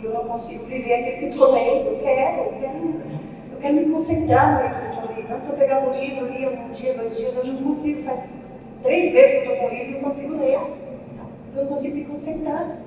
[0.01, 1.87] E eu não consigo viver aquilo que estou lendo.
[1.87, 3.18] Eu quero, eu quero,
[3.59, 5.35] eu quero me concentrar na leitura de um livro.
[5.35, 8.31] Antes eu pegava um livro, lia um dia, dois dias, hoje eu não consigo, faz
[8.85, 10.59] três vezes que eu estou com o livro e não consigo ler.
[11.57, 12.79] Eu não consigo me concentrar.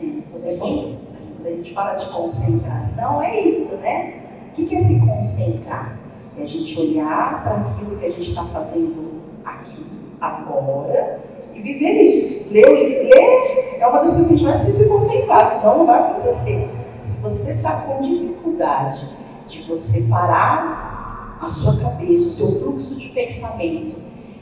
[0.00, 4.20] É, quando a gente fala de concentração, é isso, né?
[4.50, 5.98] O que é se concentrar?
[6.38, 9.84] É a gente olhar para aquilo que a gente está fazendo aqui,
[10.20, 11.20] agora,
[11.52, 12.52] e viver isso.
[12.52, 15.86] Ler, ler é uma das coisas que a gente mais precisa se concentrar, senão não
[15.86, 16.70] vai acontecer.
[17.02, 23.08] Se você está com dificuldade de você parar a sua cabeça, o seu fluxo de
[23.08, 23.96] pensamento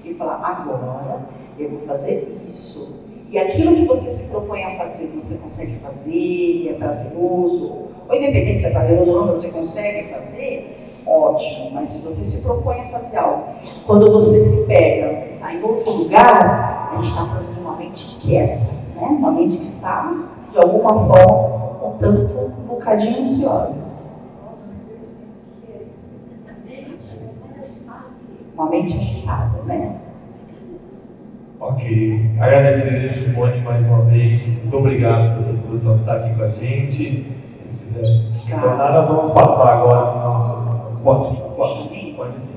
[0.05, 1.21] e falar, agora
[1.59, 2.89] eu vou fazer isso.
[3.31, 8.61] E aquilo que você se propõe a fazer, você consegue fazer, é prazeroso, ou independente
[8.61, 11.71] se é prazeroso ou não, você consegue fazer, ótimo.
[11.73, 13.45] Mas se você se propõe a fazer algo,
[13.87, 18.65] quando você se pega em outro lugar, a gente está falando de uma mente quieta,
[18.97, 19.07] né?
[19.07, 20.15] uma mente que está,
[20.51, 23.82] de alguma forma, um tanto, um bocadinho ansiosa.
[28.63, 29.97] Uma mente agitada, né?
[31.59, 32.31] Ok.
[32.39, 34.41] Agradecer a Simone mais uma vez.
[34.63, 37.27] Muito obrigado por sua disposição de estar aqui com a gente.
[37.93, 41.01] Quiser tornar, nós vamos passar agora para o nosso.
[41.03, 42.55] Pode, pode, pode sim.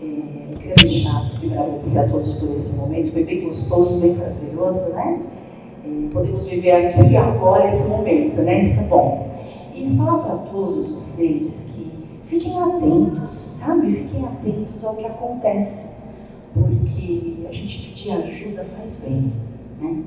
[0.00, 3.12] É, eu queria deixar aqui agradecer a todos por esse momento.
[3.12, 5.20] Foi bem gostoso, bem prazeroso, né?
[5.84, 8.62] É, podemos viver aqui agora esse momento, né?
[8.62, 9.28] Isso é bom.
[9.74, 11.90] E falar para todos vocês que
[12.26, 13.92] fiquem atentos, sabe?
[13.92, 15.88] Fiquem atentos ao que acontece
[16.54, 19.30] porque a gente pedir ajuda faz bem,
[19.80, 20.02] né?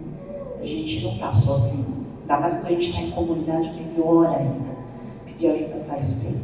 [0.59, 2.03] A gente não está sozinho.
[2.21, 4.73] Ainda mais quando a gente está em comunidade, melhor ainda.
[5.25, 6.35] Pedir ajuda faz bem.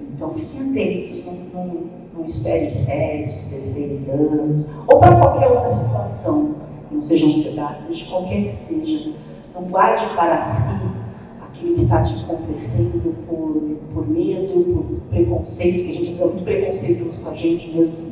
[0.00, 1.80] Então fiquem atentos, não, não,
[2.14, 6.54] não esperem 7, 16 anos, ou para qualquer outra situação,
[6.90, 9.12] não seja ansiedade, seja qualquer que seja.
[9.54, 10.99] Não guarde para si
[11.60, 13.60] que está te acontecendo por,
[13.92, 18.10] por medo, por preconceito, que a gente é muito preconceituoso com a gente mesmo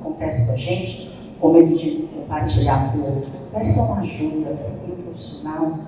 [0.00, 1.10] acontece com a gente,
[1.40, 3.30] com medo de compartilhar com o outro.
[3.52, 5.78] Peça uma ajuda, procure um profissional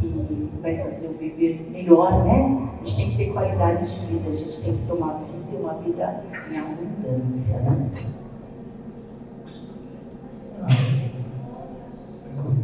[0.00, 2.68] que vai fazer o viver melhor, né?
[2.82, 5.42] A gente tem que ter qualidade de vida, a gente tem que ter uma vida
[5.54, 7.90] uma vida em abundância, né?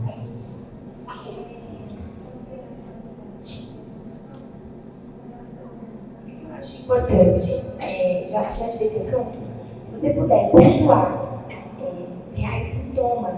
[0.06, 0.37] acho
[6.88, 9.36] importante, é, já, diante desse assunto,
[9.92, 11.92] você puder pontuar é,
[12.26, 13.34] os reais sintomas,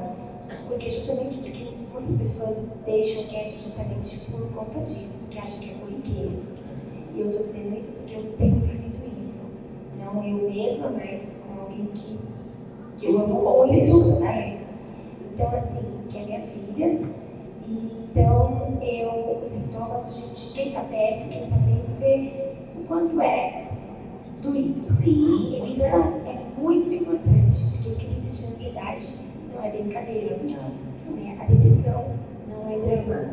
[0.68, 5.74] porque justamente porque muitas pessoas deixam quieto justamente por conta disso, porque acham que é
[5.74, 6.42] corriqueiro.
[7.12, 9.46] E eu estou dizendo isso porque eu tenho vivido isso.
[9.98, 12.18] Não eu mesma, mas com alguém que,
[12.98, 14.60] que eu amo muito, né?
[15.34, 17.00] Então, assim, que é minha filha.
[17.68, 22.49] Então, eu, os sintomas, gente, quem está perto, quem está vendo, vê
[22.90, 23.68] quanto é
[24.42, 24.92] doído.
[24.94, 29.14] Sim, então, é muito importante, porque crise de ansiedade
[29.54, 30.72] não é brincadeira, não.
[31.08, 32.04] não é a depressão
[32.48, 33.30] não é drama.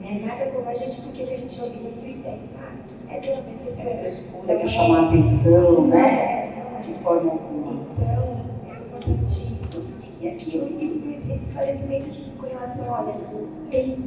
[0.00, 2.78] Não é nada como a gente, porque a gente ouve muito isso, é sabe?
[3.08, 3.90] É drama, é frescura.
[3.90, 6.82] É frescura, quer chamar atenção, né?
[6.84, 7.86] De forma alguma.
[7.96, 9.94] Então, é importante isso.
[10.20, 13.14] E aqui eu digo esse esclarecimento com relação, olha,
[13.70, 14.00] pense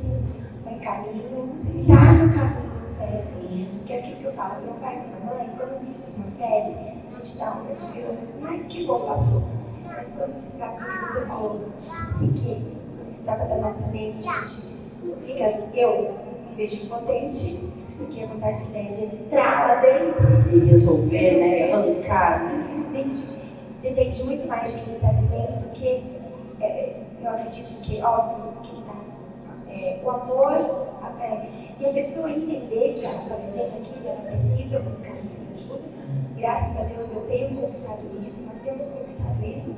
[0.65, 1.55] um caminho,
[1.87, 2.68] está no caminho
[2.99, 3.39] certo.
[3.85, 6.75] Que é aquilo que eu falo, meu pai e minha mãe, quando me uma febre,
[7.07, 9.43] a gente dá uma de virando assim, ai que bom passou.
[9.85, 11.61] Mas quando se trata do que você falou,
[12.17, 12.63] psique,
[12.97, 14.79] quando se trata da nossa mente, a gente
[15.25, 16.15] fica, eu
[16.49, 21.73] me vejo impotente, porque a vontade de ideia de entrar lá dentro e resolver, né?
[21.73, 22.43] Arrancar.
[22.53, 23.39] Infelizmente,
[23.81, 26.03] depende muito mais de quem está vivendo do que
[26.61, 28.93] é, eu acredito que, óbvio, quem está.
[29.69, 30.87] É, o amor,
[31.19, 31.47] é,
[31.79, 35.19] e a pessoa entender que ela está vivendo aquilo, ela precisa buscar
[36.39, 39.75] Graças a Deus eu tenho conquistado isso, nós temos conquistado isso.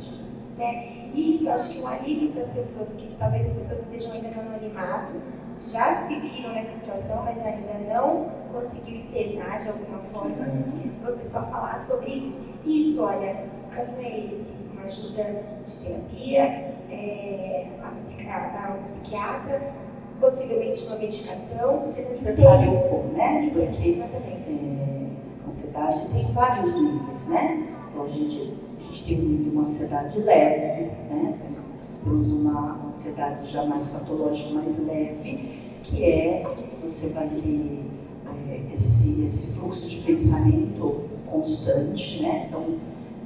[0.58, 1.10] Né?
[1.12, 4.12] E isso acho que é um alívio para as pessoas, porque talvez as pessoas estejam
[4.12, 5.14] ainda no anonimato,
[5.60, 10.36] já se viram nessa situação, mas ainda não conseguiram externar de alguma forma.
[11.04, 12.32] Você só falar sobre
[12.64, 16.44] isso, olha, o caminho é esse, uma ajuda de terapia,
[16.92, 19.74] é, a, psiquiatra, a psiquiatra,
[20.22, 23.49] possivelmente uma medicação, se necessário for, né?
[23.51, 24.49] Porque, exatamente.
[24.49, 25.01] É,
[25.47, 27.67] ansiedade tem vários níveis, né?
[27.89, 31.38] Então a gente, a gente tem um nível de uma ansiedade leve, né?
[32.03, 36.43] Temos uma ansiedade já mais patológica, mais leve, que é
[36.82, 37.86] você vai ter
[38.49, 42.47] é, esse, esse fluxo de pensamento constante, né?
[42.47, 42.78] Então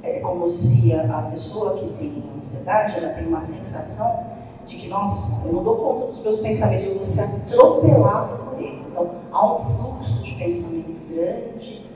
[0.02, 4.35] é como se a, a pessoa que tem ansiedade, ela tem uma sensação
[4.66, 8.62] de que, nossa, eu não dou conta dos meus pensamentos, eu vou ser atropelado por
[8.62, 8.84] eles.
[8.86, 11.86] Então, há um fluxo de pensamento grande,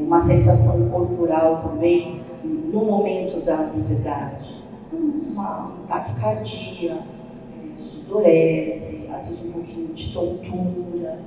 [0.00, 4.56] uma sensação corporal também no momento da ansiedade.
[4.92, 11.20] uma taquicardia, é, sudorese, às vezes um pouquinho de tontura,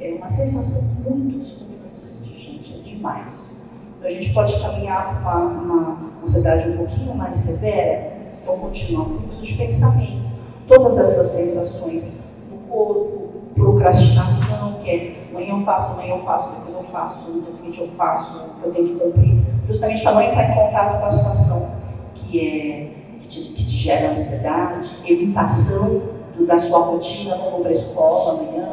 [0.00, 3.62] é uma sensação muito desconfortante, gente, é demais.
[3.98, 8.11] Então a gente pode caminhar para uma, uma ansiedade um pouquinho mais severa,
[8.42, 10.22] então continua fluxo de pensamento,
[10.66, 12.12] todas essas sensações
[12.50, 13.22] no corpo,
[13.54, 17.80] procrastinação, que é amanhã eu faço, amanhã eu faço, depois eu faço, no dia seguinte
[17.80, 21.10] eu faço, que eu tenho que cumprir, justamente para não entrar em contato com a
[21.10, 21.70] situação
[22.14, 22.90] que, é,
[23.20, 26.02] que, te, que te gera ansiedade, evitação
[26.36, 28.68] do, da sua rotina, não vou para a escola amanhã,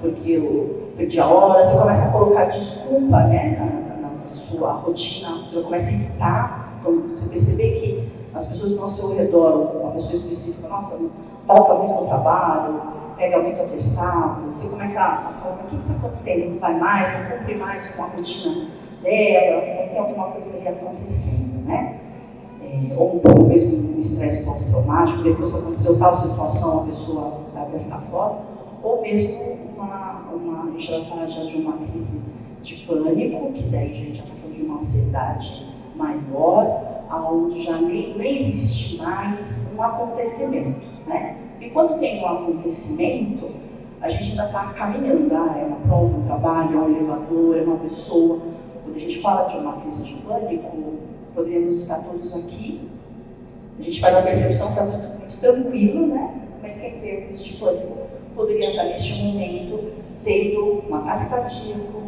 [0.00, 5.44] porque eu perdi a hora, você começa a colocar desculpa né, na, na sua rotina,
[5.46, 8.03] você começa a evitar, então você perceber que
[8.34, 10.98] as pessoas que estão ao seu redor, uma pessoa específica, nossa,
[11.46, 12.80] falta muito no trabalho,
[13.16, 16.50] pega muito atestado, você começa a falar, o que está acontecendo?
[16.50, 18.66] Não vai mais, não cumpre mais com a rotina
[19.02, 22.00] dela, tem alguma coisa ali acontecendo, né?
[22.62, 27.40] É, ou um pouco mesmo um estresse pós-traumático, depois que aconteceu tal situação, a pessoa
[27.54, 28.38] vai prestar fora,
[28.82, 30.66] ou mesmo uma, uma,
[31.08, 32.20] falar já de uma crise
[32.62, 37.78] de pânico, que daí a gente já está falando de uma ansiedade maior, onde já
[37.78, 41.36] nem, nem existe mais um acontecimento, né?
[41.60, 43.50] E quando tem um acontecimento,
[44.00, 45.34] a gente ainda está caminhando.
[45.34, 48.40] Ah, é uma prova, um trabalho, é um elevador, é uma pessoa.
[48.84, 50.94] Quando a gente fala de uma crise de pânico,
[51.34, 52.88] poderíamos estar todos aqui.
[53.78, 56.34] A gente faz a percepção que está tudo muito tranquilo, né?
[56.62, 57.96] Mas quem tem crise de pânico
[58.36, 59.92] poderia estar neste momento
[60.24, 62.02] tendo um ataque cardíaco,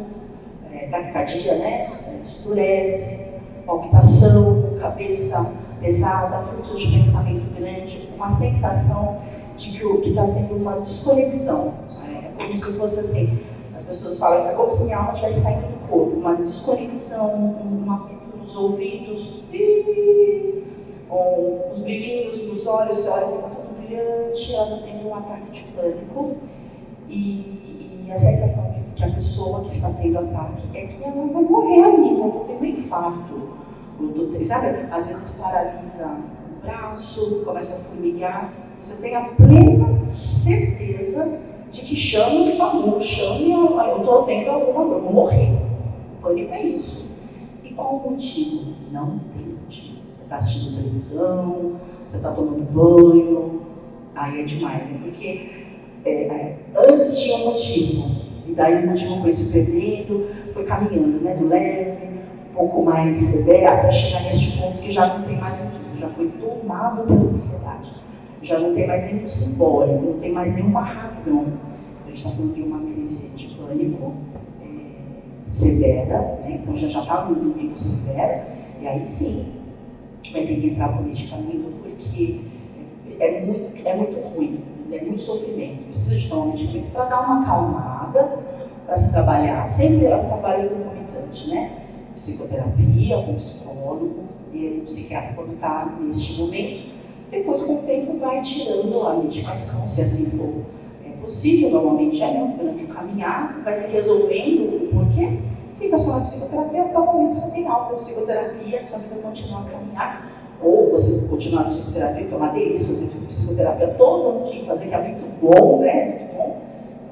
[0.73, 2.19] é, taquicardia, né?
[2.23, 3.26] Escurece,
[3.67, 5.51] palpitação, cabeça
[5.81, 9.19] pesada, fluxo de pensamento grande, uma sensação
[9.57, 11.73] de que está tendo uma desconexão.
[12.39, 13.39] É como se fosse assim,
[13.75, 17.91] as pessoas falam, é como se minha alma estivesse saindo do corpo, uma desconexão, um
[17.91, 19.43] apito nos ouvidos,
[21.09, 25.51] com os brilhinhos nos olhos, você olha, fica tudo brilhante, ela está tendo um ataque
[25.51, 26.35] de pânico.
[27.09, 31.25] E, e a sensação que, que, a pessoa que está tendo ataque é que ela
[31.27, 33.46] vai morrer ali, já está tendo infarto.
[34.45, 36.17] Sabe, às vezes paralisa
[36.63, 41.39] braço, começa a formigar, você tem a plena certeza
[41.71, 45.51] de que chama o SAMU, chame, eu estou tendo alguma coisa, eu vou morrer.
[46.17, 47.09] O pânico é isso.
[47.63, 48.73] E qual o motivo?
[48.91, 49.97] Não tem motivo.
[50.17, 51.71] Você está assistindo televisão,
[52.07, 53.61] você está tomando banho,
[54.15, 54.99] aí é demais, né?
[55.03, 55.65] Porque
[56.05, 58.11] é, é, antes tinha um motivo,
[58.47, 61.35] e daí o motivo foi se perdendo, foi caminhando, né?
[61.35, 62.06] Do leve,
[62.57, 66.27] pouco mais severo, até chegar neste ponto que já não tem mais motivo já foi
[66.29, 67.91] tomado pela ansiedade.
[68.41, 71.45] Já não tem mais nenhum simbólico, não tem mais nenhuma razão.
[72.05, 74.13] A gente está falando de uma crise de pânico
[74.61, 76.59] é, severa, né?
[76.61, 78.41] então já está no nível severo,
[78.81, 79.53] e aí sim
[80.31, 82.41] vai ter que entrar com medicamento, porque
[83.19, 84.59] é muito, é muito ruim,
[84.91, 85.83] é muito sofrimento.
[85.89, 88.39] Precisa de tomar um medicamento para dar uma acalmada,
[88.85, 89.67] para se trabalhar.
[89.67, 91.86] Sempre é um trabalho concomitante, né?
[92.17, 96.89] Psicoterapia, com psicólogo, e o psiquiatra quando está neste momento.
[97.29, 100.65] Depois, com o tempo, vai tirando a medicação, se assim for
[101.05, 101.69] é possível.
[101.69, 105.37] Normalmente é durante o caminhar, vai se resolvendo o porquê.
[105.79, 109.65] Fica só na psicoterapia, até o momento você tem alta psicoterapia, sua vida continua a
[109.65, 110.31] caminhar.
[110.59, 114.87] Ou você continuar na psicoterapia, que é uma delícia, você fica psicoterapia todo dia, fazer
[114.87, 116.05] que é muito bom, né?
[116.05, 116.61] Muito bom.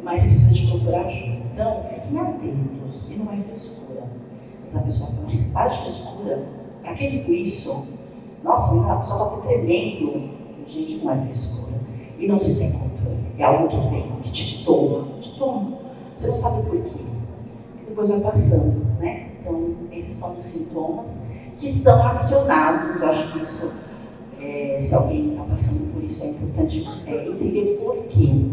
[0.02, 1.36] Mas precisa de procurar ajuda.
[1.54, 3.85] Então, fiquem atentos, e não é frescura.
[4.76, 6.44] Essa pessoa fala, para de frescura,
[6.82, 7.88] Pra que digo isso?
[8.44, 10.30] Nossa, a pessoa está tremendo.
[10.68, 11.74] Gente, não é frescura.
[12.20, 13.18] E não se tem controle.
[13.38, 15.78] É algo que vem, que te toma, te toma.
[16.18, 17.00] Você não sabe por quê.
[17.82, 19.30] E depois vai passando, né?
[19.40, 21.16] Então, esses são os sintomas
[21.58, 23.02] que são acionados.
[23.02, 23.72] Eu acho que isso,
[24.42, 28.46] é, se alguém está passando por isso, é importante é, entender por quê.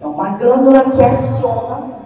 [0.00, 2.03] É uma glândula que aciona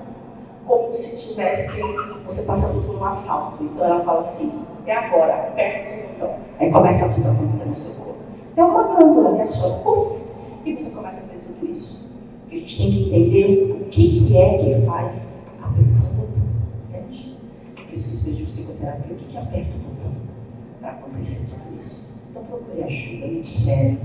[0.69, 1.81] como se tivesse
[2.27, 3.65] você passando por um assalto.
[3.65, 4.53] Então ela fala assim,
[4.87, 6.37] é agora, aperta seu botão.
[6.61, 8.19] Aí começa tudo a acontecer no seu corpo.
[8.55, 10.21] Tem uma glândula que aciona, puf,
[10.67, 12.11] e você começa a ver tudo isso.
[12.51, 15.27] a gente tem que entender o que, que é que faz
[15.63, 16.43] apertar o botão.
[16.91, 17.37] Entende?
[17.75, 20.13] Por isso que precisa de psicoterapia, o que, que aperta o botão
[20.81, 22.05] para acontecer tudo isso.
[22.31, 23.99] Então procure ajuda, é muito sério.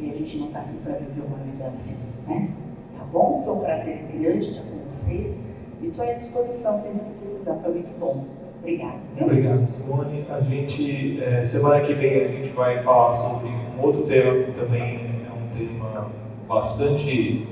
[0.00, 2.50] E a gente não está aqui para viver uma vida assim, né?
[2.96, 3.42] Tá bom?
[3.44, 5.47] Foi um prazer grande estar com vocês.
[5.80, 8.24] E estou à disposição sempre que precisar, foi muito bom.
[8.60, 8.98] Obrigada.
[9.20, 10.26] Obrigado, Simone.
[10.28, 14.52] A gente, é, semana que vem, a gente vai falar sobre um outro tema que
[14.52, 16.08] também é um tema
[16.48, 17.46] bastante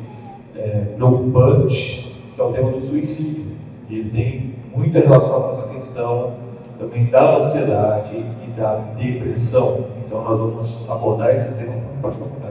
[0.57, 3.47] é, preocupante, que é o tema do suicídio.
[3.89, 6.35] E ele tem muita relação com essa questão
[6.79, 9.87] também da ansiedade e da depressão.
[10.05, 11.75] Então nós vamos abordar esse tema.
[12.03, 12.46] Pode comentar,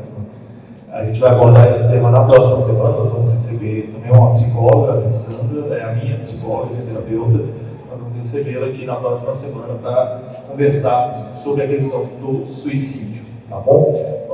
[0.96, 2.98] A gente vai abordar esse tema na próxima semana.
[3.00, 7.38] Nós vamos receber também uma psicóloga, a Alessandra, é a minha psicóloga, a terapeuta.
[7.92, 13.58] Nós vamos recebê-la aqui na próxima semana para conversar sobre a questão do suicídio, tá
[13.58, 14.26] bom?